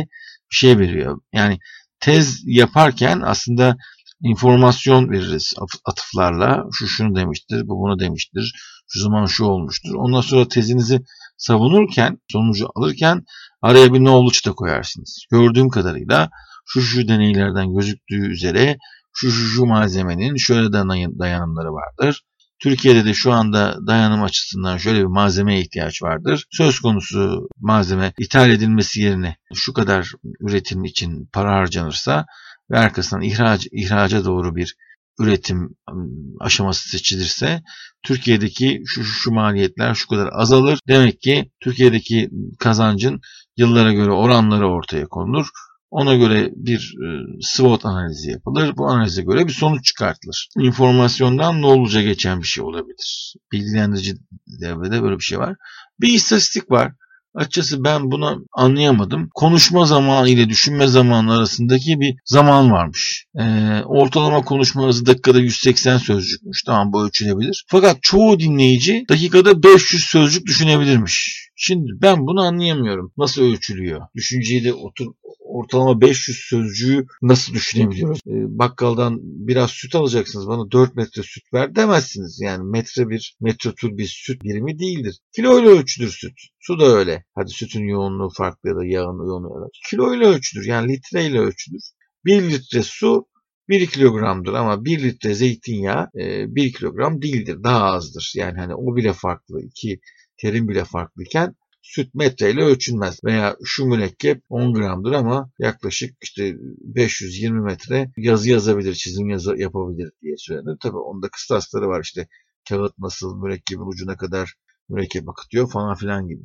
bir 0.52 0.56
şey 0.56 0.80
veriyor. 0.80 1.22
Yani 1.34 1.60
tez 2.00 2.42
yaparken 2.46 3.22
aslında 3.26 3.78
informasyon 4.24 5.10
veririz 5.10 5.54
atıflarla. 5.86 6.64
Şu 6.72 6.88
şunu 6.88 7.16
demiştir, 7.16 7.68
bu 7.68 7.82
bunu 7.82 8.00
demiştir, 8.00 8.54
şu 8.88 9.00
zaman 9.00 9.26
şu 9.26 9.46
olmuştur. 9.46 9.94
Ondan 9.96 10.22
sonra 10.22 10.48
tezinizi 10.48 11.00
savunurken, 11.42 12.18
sonucu 12.32 12.68
alırken 12.76 13.24
araya 13.62 13.94
bir 13.94 14.00
knowledge 14.00 14.40
da 14.46 14.52
koyarsınız. 14.54 15.26
Gördüğüm 15.32 15.70
kadarıyla 15.70 16.30
şu 16.66 16.82
şu 16.82 17.08
deneylerden 17.08 17.74
gözüktüğü 17.74 18.32
üzere 18.32 18.78
şu 19.14 19.32
şu 19.32 19.46
şu 19.48 19.66
malzemenin 19.66 20.36
şöyle 20.36 20.74
dayanımları 21.20 21.70
vardır. 21.74 22.22
Türkiye'de 22.60 23.06
de 23.06 23.14
şu 23.14 23.32
anda 23.32 23.78
dayanım 23.88 24.24
açısından 24.24 24.78
şöyle 24.78 25.00
bir 25.00 25.06
malzemeye 25.06 25.62
ihtiyaç 25.62 26.04
vardır. 26.04 26.46
Söz 26.52 26.80
konusu 26.80 27.48
malzeme 27.60 28.14
ithal 28.20 28.50
edilmesi 28.50 29.02
yerine 29.02 29.36
şu 29.54 29.74
kadar 29.74 30.12
üretim 30.40 30.84
için 30.84 31.30
para 31.34 31.56
harcanırsa 31.56 32.26
ve 32.72 32.80
arkasından 32.80 33.22
ihraç, 33.24 33.68
ihraca 33.72 34.26
doğru 34.26 34.56
bir 34.56 34.76
üretim 35.20 35.76
ıı, 35.92 36.08
aşaması 36.40 36.90
seçilirse 36.90 37.62
Türkiye'deki 38.04 38.84
şu, 38.86 39.04
şu, 39.04 39.14
şu 39.14 39.32
maliyetler 39.32 39.96
şu 39.96 40.08
kadar 40.08 40.30
azalır. 40.34 40.80
Demek 40.88 41.22
ki 41.22 41.52
Türkiye'deki 41.60 42.30
kazancın 42.60 43.22
yıllara 43.58 43.94
göre 43.94 44.12
oranları 44.12 44.68
ortaya 44.68 45.08
konulur. 45.08 45.48
Ona 45.92 46.16
göre 46.16 46.50
bir 46.56 46.96
ıı, 47.02 47.26
SWOT 47.42 47.86
analizi 47.86 48.32
yapılır. 48.32 48.78
Bu 48.78 48.88
analize 48.88 49.22
göre 49.22 49.48
bir 49.48 49.54
sonuç 49.54 49.86
çıkartılır. 49.86 50.48
İnformasyondan 50.58 51.62
ne 51.62 51.66
olacak 51.66 52.04
geçen 52.04 52.42
bir 52.42 52.48
şey 52.48 52.64
olabilir. 52.64 53.36
Bilgilendirici 53.52 54.16
devrede 54.48 55.04
böyle 55.04 55.16
bir 55.16 55.24
şey 55.24 55.40
var. 55.40 55.56
Bir 56.02 56.08
istatistik 56.14 56.72
var. 56.72 56.94
Açıkçası 57.36 57.84
ben 57.84 58.12
bunu 58.12 58.46
anlayamadım. 58.54 59.30
Konuşma 59.36 59.86
zamanı 59.86 60.30
ile 60.30 60.50
düşünme 60.50 60.88
zamanı 60.88 61.38
arasındaki 61.38 62.00
bir 62.00 62.16
zaman 62.26 62.72
varmış. 62.72 63.26
Ee, 63.40 63.44
ortalama 63.86 64.42
konuşma 64.42 64.88
hızı 64.88 65.06
dakikada 65.06 65.40
180 65.40 65.98
sözcükmüş. 65.98 66.64
Tamam 66.64 66.94
bu 66.94 67.06
ölçülebilir. 67.06 67.66
Fakat 67.68 67.98
çoğu 68.02 68.40
dinleyici 68.40 69.06
dakikada 69.10 69.64
500 69.64 70.04
sözcük 70.04 70.46
düşünebilirmiş. 70.46 71.48
Şimdi 71.56 71.92
ben 72.02 72.28
bunu 72.28 72.42
anlayamıyorum. 72.42 73.14
Nasıl 73.18 73.42
ölçülüyor? 73.42 74.02
Düşünceyi 74.16 74.64
de 74.64 74.74
otur 74.74 75.06
ortalama 75.52 76.02
500 76.02 76.38
sözcüğü 76.38 77.06
nasıl 77.22 77.54
düşünebiliyoruz? 77.54 78.20
E, 78.28 78.60
bakkaldan 78.60 79.20
biraz 79.22 79.72
süt 79.72 79.96
alacaksınız 79.96 80.48
bana 80.48 80.72
4 80.72 80.96
metre 80.96 81.24
süt 81.24 81.44
ver 81.54 81.76
demezsiniz. 81.76 82.40
Yani 82.42 82.64
metre 82.64 83.10
bir 83.10 83.38
metre 83.42 83.72
tur 83.76 83.98
bir 83.98 84.06
süt 84.06 84.44
birimi 84.44 84.80
değildir. 84.80 85.20
Kilo 85.36 85.60
ile 85.60 85.68
ölçülür 85.68 86.10
süt. 86.10 86.34
Su 86.60 86.80
da 86.80 86.86
öyle. 86.86 87.24
Hadi 87.36 87.52
sütün 87.52 87.84
yoğunluğu 87.84 88.30
farklı 88.38 88.70
ya 88.70 88.76
da 88.76 88.86
yağın 88.86 89.28
yoğunluğu. 89.28 89.70
Kilo 89.90 90.16
ile 90.16 90.26
ölçülür. 90.26 90.66
Yani 90.66 90.94
litre 90.94 91.26
ile 91.26 91.40
ölçülür. 91.40 91.82
1 92.26 92.42
litre 92.52 92.84
su 92.84 93.28
1 93.70 93.88
kilogramdır 93.88 94.54
ama 94.54 94.86
1 94.86 95.04
litre 95.04 95.34
zeytinyağı 95.34 96.08
1 96.16 96.66
e, 96.66 96.72
kilogram 96.72 97.22
değildir. 97.22 97.58
Daha 97.64 97.84
azdır. 97.84 98.34
Yani 98.36 98.60
hani 98.60 98.76
o 98.76 98.96
bile 98.96 99.14
farklı. 99.14 99.62
iki 99.62 100.00
terim 100.38 100.68
bile 100.68 100.84
farklıyken 100.86 101.56
süt 101.82 102.16
metreyle 102.16 102.62
ölçülmez. 102.62 103.24
Veya 103.24 103.56
şu 103.64 103.86
mürekkep 103.86 104.44
10 104.50 104.74
gramdır 104.74 105.12
ama 105.12 105.52
yaklaşık 105.60 106.18
işte 106.22 106.56
520 106.82 107.62
metre 107.62 108.12
yazı 108.18 108.50
yazabilir, 108.50 108.94
çizim 108.94 109.30
yazı 109.30 109.58
yapabilir 109.58 110.12
diye 110.22 110.36
söylenir. 110.38 110.78
Tabi 110.82 110.98
onda 110.98 111.30
kıstasları 111.30 111.88
var 111.88 112.02
işte 112.04 112.28
kağıt 112.70 113.00
nasıl 113.00 113.38
mürekkebin 113.38 113.92
ucuna 113.92 114.18
kadar 114.18 114.54
mürekkep 114.90 115.30
akıtıyor 115.30 115.72
falan 115.72 115.96
filan 115.96 116.28
gibi. 116.28 116.44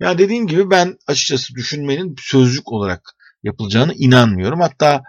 Yani 0.00 0.18
dediğim 0.18 0.46
gibi 0.46 0.70
ben 0.70 0.96
açıkçası 1.06 1.54
düşünmenin 1.54 2.16
sözcük 2.18 2.72
olarak 2.72 3.02
yapılacağını 3.42 3.94
inanmıyorum. 3.94 4.60
Hatta 4.60 5.02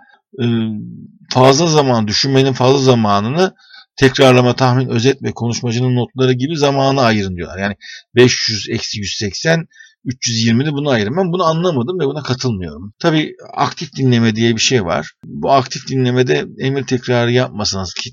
fazla 1.29 1.67
zaman 1.67 2.07
düşünmenin 2.07 2.53
fazla 2.53 2.77
zamanını 2.77 3.55
tekrarlama, 3.95 4.55
tahmin, 4.55 4.89
özet 4.89 5.23
ve 5.23 5.31
konuşmacının 5.31 5.95
notları 5.95 6.33
gibi 6.33 6.57
zamanı 6.57 7.01
ayırın 7.01 7.35
diyorlar. 7.35 7.57
Yani 7.57 7.75
500 8.15 8.69
eksi 8.69 8.99
180 8.99 9.67
320'de 10.05 10.71
bunu 10.73 10.89
ayırın. 10.89 11.17
Ben 11.17 11.31
bunu 11.31 11.43
anlamadım 11.43 11.99
ve 11.99 12.05
buna 12.05 12.23
katılmıyorum. 12.23 12.93
Tabi 12.99 13.35
aktif 13.53 13.95
dinleme 13.95 14.35
diye 14.35 14.55
bir 14.55 14.61
şey 14.61 14.85
var. 14.85 15.11
Bu 15.25 15.51
aktif 15.51 15.87
dinlemede 15.87 16.45
emir 16.59 16.83
tekrarı 16.83 17.31
yapmasanız 17.31 17.93
ki 17.93 18.09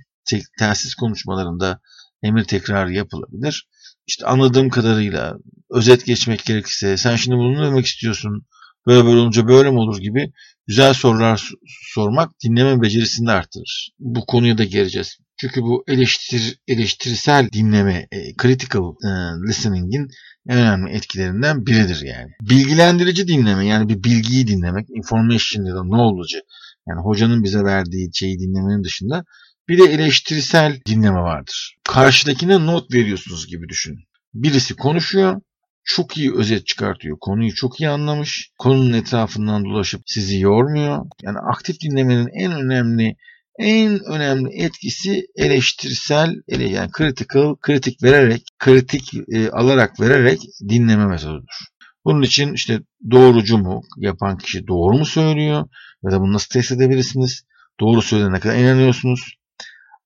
telsiz 0.59 0.95
konuşmalarında 0.95 1.81
emir 2.23 2.45
tekrarı 2.45 2.93
yapılabilir. 2.93 3.69
İşte 4.07 4.27
anladığım 4.27 4.69
kadarıyla 4.69 5.37
özet 5.71 6.07
geçmek 6.07 6.45
gerekirse 6.45 6.97
sen 6.97 7.17
şimdi 7.17 7.37
bunu 7.37 7.63
demek 7.63 7.87
istiyorsun 7.87 8.47
böyle 8.87 9.05
böyle 9.05 9.17
olunca 9.17 9.49
böyle 9.49 9.71
mi 9.71 9.79
olur 9.79 9.99
gibi 9.99 10.33
güzel 10.67 10.95
sorular 10.95 11.51
sormak 11.95 12.31
dinleme 12.45 12.83
becerisini 12.83 13.27
de 13.27 13.33
artırır. 13.33 13.91
Bu 13.99 14.27
konuya 14.27 14.59
da 14.59 14.65
geleceğiz. 14.65 15.19
Çünkü 15.41 15.63
bu 15.63 15.85
eleştir, 15.89 16.59
eleştirisel 16.69 17.49
dinleme, 17.53 18.09
e, 18.13 18.19
critical 18.43 18.95
e, 19.05 19.09
listening'in 19.49 20.09
en 20.49 20.59
önemli 20.59 20.91
etkilerinden 20.91 21.67
biridir 21.67 22.03
yani. 22.07 22.31
Bilgilendirici 22.43 23.29
dinleme 23.29 23.67
yani 23.67 23.89
bir 23.89 24.05
bilgiyi 24.05 24.47
dinlemek, 24.47 24.87
information 24.91 25.65
ya 25.65 25.75
da 25.75 25.83
knowledge'ı 25.83 26.43
yani 26.89 27.01
hocanın 27.01 27.45
bize 27.45 27.65
verdiği 27.65 28.11
şeyi 28.15 28.39
dinlemenin 28.39 28.85
dışında 28.85 29.25
bir 29.69 29.79
de 29.79 29.85
eleştirisel 29.85 30.81
dinleme 30.87 31.21
vardır. 31.21 31.77
Karşıdakine 31.85 32.67
not 32.67 32.95
veriyorsunuz 32.95 33.47
gibi 33.47 33.69
düşünün. 33.69 34.05
Birisi 34.35 34.77
konuşuyor, 34.77 35.41
çok 35.85 36.19
iyi 36.19 36.35
özet 36.35 36.67
çıkartıyor. 36.67 37.17
Konuyu 37.21 37.55
çok 37.55 37.81
iyi 37.81 37.89
anlamış. 37.89 38.51
Konunun 38.59 38.93
etrafından 38.93 39.65
dolaşıp 39.65 40.03
sizi 40.07 40.41
yormuyor. 40.41 41.07
Yani 41.23 41.39
aktif 41.39 41.81
dinlemenin 41.81 42.29
en 42.35 42.53
önemli 42.53 43.17
en 43.59 44.01
önemli 44.05 44.63
etkisi 44.63 45.27
eleştirisel 45.37 46.35
yani 46.49 46.91
critical 46.99 47.57
kritik 47.57 48.03
vererek 48.03 48.43
kritik 48.59 49.15
e, 49.15 49.51
alarak 49.51 50.01
vererek 50.01 50.41
dinleme 50.69 51.07
metodudur. 51.07 51.67
Bunun 52.05 52.23
için 52.23 52.53
işte 52.53 52.81
doğrucu 53.11 53.59
mu 53.59 53.83
yapan 53.97 54.39
kişi 54.39 54.67
doğru 54.67 54.99
mu 54.99 55.07
söylüyor 55.07 55.69
ya 56.05 56.11
da 56.11 56.21
bunu 56.21 56.33
nasıl 56.33 56.49
test 56.49 56.73
edebilirsiniz? 56.73 57.45
Doğru 57.81 58.03
söylediğine 58.03 58.41
kadar 58.41 58.57
inanıyorsunuz. 58.57 59.37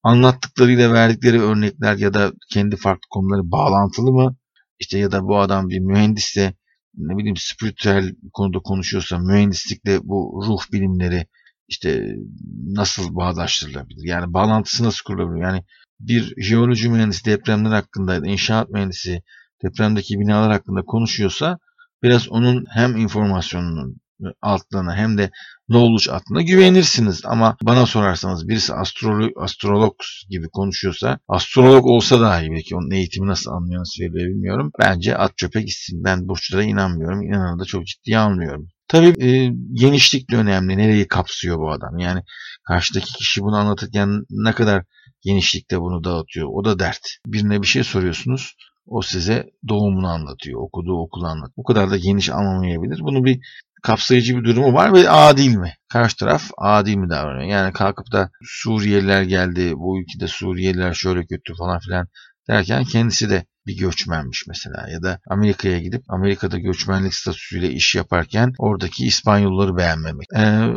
Anlattıklarıyla 0.03 0.93
verdikleri 0.93 1.43
örnekler 1.43 1.97
ya 1.97 2.15
da 2.15 2.33
kendi 2.51 2.77
farklı 2.77 3.09
konuları 3.11 3.51
bağlantılı 3.51 4.13
mı? 4.13 4.37
İşte 4.79 4.99
ya 4.99 5.13
da 5.13 5.23
bu 5.23 5.39
adam 5.39 5.69
bir 5.69 5.79
mühendisse 5.79 6.55
ne 6.95 7.17
bileyim 7.17 7.37
spiritüel 7.37 8.15
konuda 8.33 8.59
konuşuyorsa 8.59 9.19
mühendislikle 9.19 9.99
bu 10.03 10.45
ruh 10.47 10.73
bilimleri 10.73 11.27
işte 11.69 12.17
nasıl 12.67 13.17
bağdaştırılabilir? 13.17 14.09
Yani 14.09 14.33
bağlantısı 14.33 14.85
nasıl 14.85 15.05
kurulabilir? 15.05 15.43
Yani 15.43 15.63
bir 16.01 16.43
jeoloji 16.43 16.89
mühendisi 16.89 17.25
depremler 17.25 17.71
hakkında, 17.71 18.17
inşaat 18.17 18.71
mühendisi 18.71 19.23
depremdeki 19.65 20.21
binalar 20.21 20.53
hakkında 20.53 20.83
konuşuyorsa 20.83 21.59
biraz 22.03 22.29
onun 22.29 22.65
hem 22.71 22.97
informasyonunun 22.97 23.97
altlarına 24.43 24.97
hem 24.97 25.19
de 25.19 25.31
knowledge 25.71 26.13
altına 26.13 26.43
güvenirsiniz. 26.43 27.25
Ama 27.25 27.57
bana 27.63 27.87
sorarsanız 27.87 28.49
birisi 28.49 28.75
astrolog, 28.75 29.31
astrolog 29.37 29.95
gibi 30.31 30.49
konuşuyorsa 30.49 31.19
astrolog 31.29 31.87
olsa 31.87 32.21
dahi 32.21 32.51
belki 32.51 32.77
onun 32.77 32.91
eğitimi 32.91 33.27
nasıl 33.27 33.51
anlıyor 33.51 33.81
nasıl 33.81 34.05
bilmiyorum. 34.05 34.71
Bence 34.81 35.17
at 35.17 35.37
çöpe 35.37 35.61
gitsin. 35.61 36.05
Ben 36.05 36.29
burçlara 36.29 36.63
inanmıyorum. 36.63 37.23
İnananı 37.23 37.59
da 37.59 37.65
çok 37.65 37.87
ciddiye 37.87 38.19
almıyorum. 38.19 38.69
Tabii 38.89 39.15
e, 39.27 39.53
genişlik 39.73 40.31
de 40.31 40.37
önemli. 40.37 40.79
Nereyi 40.79 41.09
kapsıyor 41.09 41.59
bu 41.59 41.71
adam? 41.71 41.99
Yani 41.99 42.23
karşıdaki 42.69 43.13
kişi 43.13 43.43
bunu 43.43 43.57
anlatırken 43.57 44.23
ne 44.31 44.53
kadar 44.53 44.85
genişlikte 45.23 45.81
bunu 45.81 46.05
dağıtıyor? 46.05 46.49
O 46.53 46.65
da 46.65 46.79
dert. 46.79 47.01
Birine 47.27 47.63
bir 47.63 47.67
şey 47.67 47.85
soruyorsunuz. 47.85 48.55
O 48.87 49.03
size 49.03 49.51
doğumunu 49.69 50.09
anlatıyor. 50.09 50.61
Okuduğu 50.61 50.97
okulu 51.01 51.27
anlatıyor. 51.27 51.57
Bu 51.57 51.63
kadar 51.65 51.91
da 51.91 51.97
geniş 51.97 52.31
anlamayabilir. 52.31 53.01
Bunu 53.01 53.25
bir 53.25 53.41
kapsayıcı 53.83 54.37
bir 54.37 54.45
durumu 54.45 54.73
var 54.73 54.93
ve 54.93 55.11
adil 55.11 55.57
mi? 55.57 55.75
Karşı 55.89 56.17
taraf 56.17 56.51
adil 56.59 56.97
mi 56.97 57.11
davranıyor? 57.11 57.49
Yani 57.49 57.73
kalkıp 57.73 58.13
da 58.13 58.31
Suriyeliler 58.43 59.23
geldi, 59.23 59.73
bu 59.77 60.01
ülkede 60.01 60.29
Suriyeliler 60.29 60.95
şöyle 60.95 61.27
kötü 61.27 61.55
falan 61.59 61.79
filan 61.79 62.07
derken 62.49 62.85
kendisi 62.85 63.31
de 63.31 63.47
bir 63.67 63.77
göçmenmiş 63.79 64.47
mesela 64.49 64.89
ya 64.89 65.03
da 65.03 65.21
Amerika'ya 65.29 65.79
gidip 65.79 66.03
Amerika'da 66.09 66.59
göçmenlik 66.59 67.15
statüsüyle 67.15 67.71
iş 67.71 67.95
yaparken 67.95 68.53
oradaki 68.59 69.07
İspanyolları 69.07 69.77
beğenmemek. 69.77 70.27
Ee, 70.37 70.69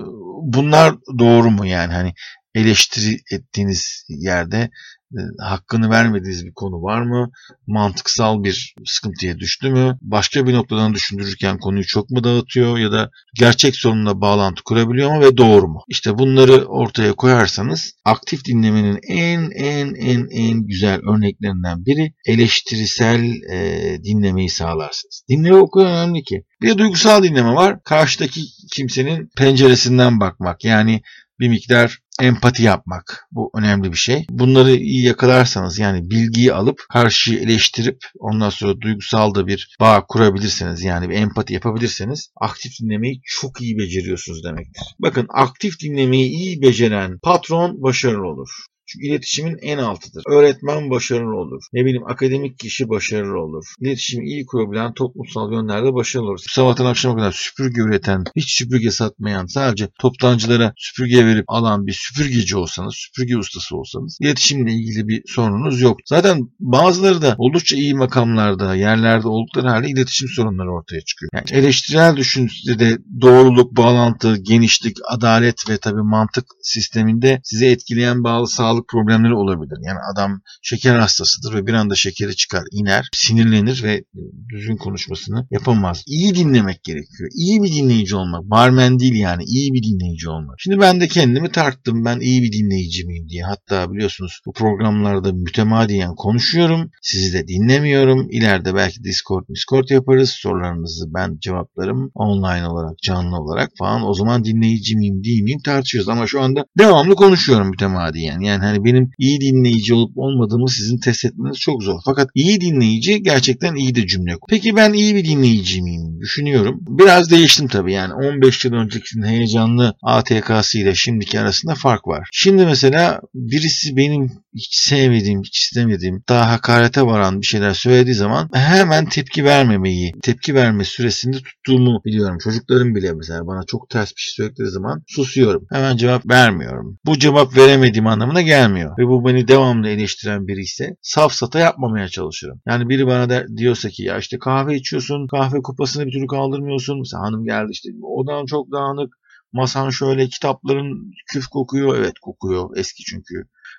bunlar 0.43 0.95
doğru 1.19 1.51
mu 1.51 1.65
yani 1.65 1.93
hani 1.93 2.13
eleştiri 2.57 3.19
ettiğiniz 3.31 4.05
yerde 4.09 4.69
e, 5.13 5.19
hakkını 5.39 5.89
vermediğiniz 5.89 6.45
bir 6.45 6.53
konu 6.53 6.81
var 6.81 7.01
mı? 7.01 7.31
Mantıksal 7.67 8.43
bir 8.43 8.75
sıkıntıya 8.85 9.39
düştü 9.39 9.69
mü? 9.69 9.97
Başka 10.01 10.47
bir 10.47 10.53
noktadan 10.53 10.93
düşündürürken 10.93 11.57
konuyu 11.57 11.85
çok 11.85 12.09
mu 12.09 12.23
dağıtıyor 12.23 12.77
ya 12.77 12.91
da 12.91 13.09
gerçek 13.35 13.75
sorunla 13.75 14.21
bağlantı 14.21 14.63
kurabiliyor 14.63 15.11
mu 15.11 15.21
ve 15.21 15.37
doğru 15.37 15.67
mu? 15.67 15.83
İşte 15.87 16.17
bunları 16.17 16.65
ortaya 16.65 17.13
koyarsanız 17.13 17.93
aktif 18.05 18.45
dinlemenin 18.45 18.99
en 19.07 19.51
en 19.51 19.95
en 19.95 20.27
en 20.31 20.67
güzel 20.67 20.99
örneklerinden 20.99 21.85
biri 21.85 22.13
eleştirisel 22.25 23.41
e, 23.51 24.03
dinlemeyi 24.03 24.49
sağlarsınız. 24.49 25.23
Dinleme 25.29 25.55
o 25.55 25.69
kadar 25.69 25.85
önemli 25.85 26.23
ki. 26.23 26.43
Bir 26.61 26.77
duygusal 26.77 27.23
dinleme 27.23 27.53
var. 27.53 27.83
Karşıdaki 27.83 28.41
kimsenin 28.71 29.29
penceresinden 29.37 30.19
bakmak. 30.19 30.63
Yani 30.63 31.01
bir 31.39 31.49
miktar 31.49 31.99
empati 32.21 32.63
yapmak. 32.63 33.27
Bu 33.31 33.51
önemli 33.55 33.91
bir 33.91 33.97
şey. 33.97 34.25
Bunları 34.29 34.71
iyi 34.71 35.05
yakalarsanız 35.05 35.79
yani 35.79 36.09
bilgiyi 36.09 36.53
alıp 36.53 36.85
karşıyı 36.93 37.39
eleştirip 37.39 37.97
ondan 38.19 38.49
sonra 38.49 38.81
duygusal 38.81 39.35
da 39.35 39.47
bir 39.47 39.75
bağ 39.79 40.05
kurabilirseniz 40.07 40.83
yani 40.83 41.09
bir 41.09 41.15
empati 41.15 41.53
yapabilirseniz 41.53 42.31
aktif 42.41 42.71
dinlemeyi 42.81 43.21
çok 43.23 43.61
iyi 43.61 43.77
beceriyorsunuz 43.77 44.43
demektir. 44.43 44.83
Bakın 44.99 45.27
aktif 45.29 45.79
dinlemeyi 45.79 46.29
iyi 46.29 46.61
beceren 46.61 47.19
patron 47.23 47.81
başarılı 47.81 48.27
olur. 48.27 48.49
Çünkü 48.87 49.07
iletişimin 49.07 49.57
en 49.61 49.77
altıdır. 49.77 50.23
Öğretmen 50.27 50.89
başarılı 50.89 51.35
olur. 51.35 51.63
Ne 51.73 51.85
bileyim 51.85 52.07
akademik 52.07 52.59
kişi 52.59 52.89
başarılı 52.89 53.39
olur. 53.39 53.65
İletişimi 53.81 54.25
iyi 54.25 54.45
kurabilen 54.45 54.93
toplumsal 54.93 55.53
yönlerde 55.53 55.93
başarılı 55.93 56.29
olur. 56.29 56.43
Sabahtan 56.47 56.85
akşama 56.85 57.15
kadar 57.15 57.31
süpürge 57.31 57.81
üreten, 57.81 58.23
hiç 58.35 58.57
süpürge 58.57 58.91
satmayan, 58.91 59.45
sadece 59.45 59.89
toptancılara 59.99 60.73
süpürge 60.77 61.25
verip 61.25 61.45
alan 61.47 61.87
bir 61.87 61.93
süpürgeci 61.93 62.57
olsanız, 62.57 62.95
süpürge 62.95 63.37
ustası 63.37 63.77
olsanız 63.77 64.17
iletişimle 64.21 64.71
ilgili 64.73 65.07
bir 65.07 65.23
sorununuz 65.27 65.81
yok. 65.81 65.97
Zaten 66.05 66.39
bazıları 66.59 67.21
da 67.21 67.35
oldukça 67.37 67.75
iyi 67.75 67.93
makamlarda, 67.93 68.75
yerlerde 68.75 69.27
oldukları 69.27 69.67
halde 69.67 69.89
iletişim 69.89 70.27
sorunları 70.29 70.71
ortaya 70.71 71.01
çıkıyor. 71.01 71.31
Yani 71.33 71.45
eleştirel 71.51 72.17
düşüncede 72.17 72.79
de 72.79 72.97
doğruluk, 73.21 73.77
bağlantı, 73.77 74.37
genişlik, 74.37 74.97
adalet 75.09 75.69
ve 75.69 75.77
tabii 75.77 76.03
mantık 76.03 76.45
sisteminde 76.61 77.41
sizi 77.43 77.65
etkileyen 77.65 78.23
bağlı 78.23 78.47
sağlık 78.47 78.76
sağlık 78.77 78.89
problemleri 78.89 79.33
olabilir. 79.33 79.77
Yani 79.81 79.99
adam 80.13 80.41
şeker 80.61 80.95
hastasıdır 80.95 81.53
ve 81.53 81.67
bir 81.67 81.73
anda 81.73 81.95
şekeri 81.95 82.35
çıkar, 82.35 82.63
iner, 82.71 83.09
sinirlenir 83.13 83.83
ve 83.83 84.03
düzgün 84.49 84.77
konuşmasını 84.77 85.47
yapamaz. 85.51 86.03
İyi 86.07 86.35
dinlemek 86.35 86.83
gerekiyor. 86.83 87.29
İyi 87.35 87.63
bir 87.63 87.71
dinleyici 87.71 88.15
olmak. 88.15 88.43
Barmen 88.43 88.99
değil 88.99 89.15
yani 89.15 89.43
iyi 89.43 89.73
bir 89.73 89.83
dinleyici 89.83 90.29
olmak. 90.29 90.55
Şimdi 90.59 90.79
ben 90.79 91.01
de 91.01 91.07
kendimi 91.07 91.51
tarttım. 91.51 92.05
Ben 92.05 92.19
iyi 92.19 92.43
bir 92.43 92.51
dinleyici 92.51 93.05
miyim 93.05 93.29
diye. 93.29 93.43
Hatta 93.43 93.91
biliyorsunuz 93.91 94.39
bu 94.45 94.53
programlarda 94.53 95.31
mütemadiyen 95.31 96.15
konuşuyorum. 96.15 96.91
Sizi 97.01 97.33
de 97.33 97.47
dinlemiyorum. 97.47 98.27
İleride 98.31 98.75
belki 98.75 99.03
Discord, 99.03 99.43
Discord 99.55 99.89
yaparız. 99.89 100.29
Sorularınızı 100.29 101.05
ben 101.13 101.37
cevaplarım 101.41 102.11
online 102.13 102.67
olarak, 102.67 102.97
canlı 103.03 103.37
olarak 103.37 103.69
falan. 103.79 104.07
O 104.07 104.13
zaman 104.13 104.43
dinleyici 104.43 104.95
miyim, 104.95 105.23
değil 105.23 105.43
miyim 105.43 105.59
tartışıyoruz. 105.65 106.09
Ama 106.09 106.27
şu 106.27 106.41
anda 106.41 106.65
devamlı 106.77 107.15
konuşuyorum 107.15 107.69
mütemadiyen. 107.69 108.39
Yani 108.39 108.65
hani 108.67 108.83
benim 108.83 109.11
iyi 109.17 109.41
dinleyici 109.41 109.93
olup 109.93 110.17
olmadığımı 110.17 110.69
sizin 110.69 110.97
test 110.99 111.25
etmeniz 111.25 111.57
çok 111.59 111.83
zor. 111.83 111.99
Fakat 112.05 112.29
iyi 112.35 112.61
dinleyici 112.61 113.23
gerçekten 113.23 113.75
iyi 113.75 113.95
de 113.95 114.07
cümle. 114.07 114.31
Peki 114.49 114.75
ben 114.75 114.93
iyi 114.93 115.15
bir 115.15 115.25
dinleyici 115.25 115.81
miyim? 115.81 116.19
Düşünüyorum. 116.21 116.79
Biraz 116.81 117.31
değiştim 117.31 117.67
tabii 117.67 117.93
yani 117.93 118.13
15 118.13 118.65
yıl 118.65 118.73
önceki 118.73 119.07
heyecanlı 119.25 119.93
ATK'sı 120.03 120.79
ile 120.79 120.95
şimdiki 120.95 121.39
arasında 121.39 121.75
fark 121.75 122.07
var. 122.07 122.29
Şimdi 122.31 122.65
mesela 122.65 123.19
birisi 123.33 123.97
benim 123.97 124.31
hiç 124.55 124.75
sevmediğim, 124.75 125.41
hiç 125.43 125.57
istemediğim, 125.57 126.23
daha 126.29 126.51
hakarete 126.51 127.01
varan 127.01 127.41
bir 127.41 127.45
şeyler 127.45 127.73
söylediği 127.73 128.15
zaman 128.15 128.49
hemen 128.53 129.05
tepki 129.05 129.43
vermemeyi, 129.43 130.11
tepki 130.23 130.55
verme 130.55 130.83
süresinde 130.83 131.37
tuttuğumu 131.37 132.01
biliyorum. 132.05 132.37
Çocuklarım 132.43 132.95
bile 132.95 133.13
mesela 133.13 133.47
bana 133.47 133.63
çok 133.67 133.89
ters 133.89 134.09
bir 134.15 134.21
şey 134.21 134.33
söyledikleri 134.35 134.69
zaman 134.69 135.03
susuyorum. 135.07 135.65
Hemen 135.71 135.97
cevap 135.97 136.29
vermiyorum. 136.29 136.99
Bu 137.05 137.19
cevap 137.19 137.57
veremediğim 137.57 138.07
anlamına 138.07 138.41
gelmiyor. 138.57 138.97
Ve 138.97 139.07
bu 139.07 139.25
beni 139.25 139.47
devamlı 139.47 139.89
eleştiren 139.89 140.47
biri 140.47 140.61
ise 140.61 140.95
safsata 141.01 141.59
yapmamaya 141.59 142.07
çalışırım. 142.07 142.61
Yani 142.67 142.89
biri 142.89 143.07
bana 143.07 143.29
der, 143.29 143.47
diyorsa 143.57 143.89
ki 143.89 144.03
ya 144.03 144.17
işte 144.17 144.39
kahve 144.39 144.75
içiyorsun, 144.75 145.27
kahve 145.27 145.61
kupasını 145.61 146.05
bir 146.05 146.11
türlü 146.11 146.27
kaldırmıyorsun. 146.27 146.99
Mesela 146.99 147.23
hanım 147.23 147.45
geldi 147.45 147.69
işte 147.71 147.89
odan 148.03 148.45
çok 148.45 148.71
dağınık, 148.71 149.13
masan 149.53 149.89
şöyle 149.89 150.27
kitapların 150.27 151.11
küf 151.31 151.47
kokuyor. 151.47 151.97
Evet 151.99 152.19
kokuyor 152.21 152.69
eski 152.77 153.03
çünkü. 153.03 153.35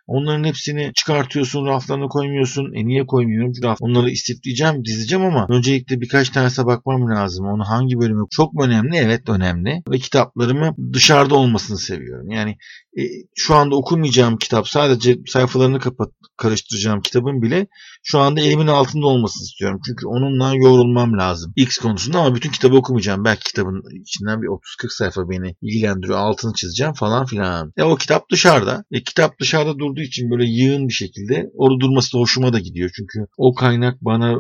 Onların 0.07 0.45
hepsini 0.45 0.93
çıkartıyorsun, 0.95 1.67
raflarına 1.67 2.09
koymuyorsun. 2.09 2.73
E 2.75 2.87
niye 2.87 3.07
koymuyorum? 3.07 3.53
Çünkü 3.53 3.69
raf, 3.69 3.79
onları 3.81 4.11
istifleyeceğim, 4.11 4.85
dizeceğim 4.85 5.25
ama 5.25 5.47
öncelikle 5.49 6.01
birkaç 6.01 6.31
tanesine 6.31 6.67
bakmam 6.67 7.11
lazım. 7.11 7.47
Onu 7.47 7.65
hangi 7.65 7.99
bölümü 7.99 8.25
çok 8.31 8.53
mu 8.53 8.65
önemli? 8.65 8.97
Evet 8.97 9.29
önemli. 9.29 9.83
Ve 9.91 9.99
kitaplarımı 9.99 10.75
dışarıda 10.93 11.35
olmasını 11.35 11.79
seviyorum. 11.79 12.31
Yani 12.31 12.57
e, 12.99 13.03
şu 13.35 13.55
anda 13.55 13.77
okumayacağım 13.77 14.37
kitap 14.37 14.69
sadece 14.69 15.19
sayfalarını 15.27 15.79
kapat 15.81 16.09
karıştıracağım 16.37 17.01
kitabın 17.01 17.43
bile 17.43 17.67
şu 18.03 18.19
anda 18.19 18.41
elimin 18.41 18.67
altında 18.67 19.07
olmasını 19.07 19.45
istiyorum. 19.45 19.81
Çünkü 19.87 20.07
onunla 20.07 20.55
yorulmam 20.55 21.19
lazım. 21.19 21.53
X 21.57 21.79
konusunda 21.79 22.19
ama 22.19 22.35
bütün 22.35 22.51
kitabı 22.51 22.77
okumayacağım. 22.77 23.25
Belki 23.25 23.45
kitabın 23.45 23.83
içinden 24.03 24.43
bir 24.43 24.47
30-40 24.47 24.61
sayfa 24.89 25.31
beni 25.31 25.55
ilgilendiriyor. 25.63 26.19
Altını 26.19 26.53
çizeceğim 26.55 26.93
falan 26.93 27.27
filan. 27.27 27.73
Ya 27.77 27.89
o 27.89 27.97
kitap 27.97 28.31
dışarıda. 28.31 28.85
E, 28.91 29.03
kitap 29.03 29.41
dışarıda 29.41 29.79
durduğu 29.79 30.01
için 30.01 30.31
böyle 30.31 30.45
yığın 30.45 30.89
bir 30.89 30.93
şekilde 30.93 31.51
orada 31.55 31.81
durması 31.81 32.13
da 32.13 32.19
hoşuma 32.19 32.53
da 32.53 32.59
gidiyor. 32.59 32.91
Çünkü 32.97 33.27
o 33.37 33.55
kaynak 33.55 34.01
bana 34.01 34.35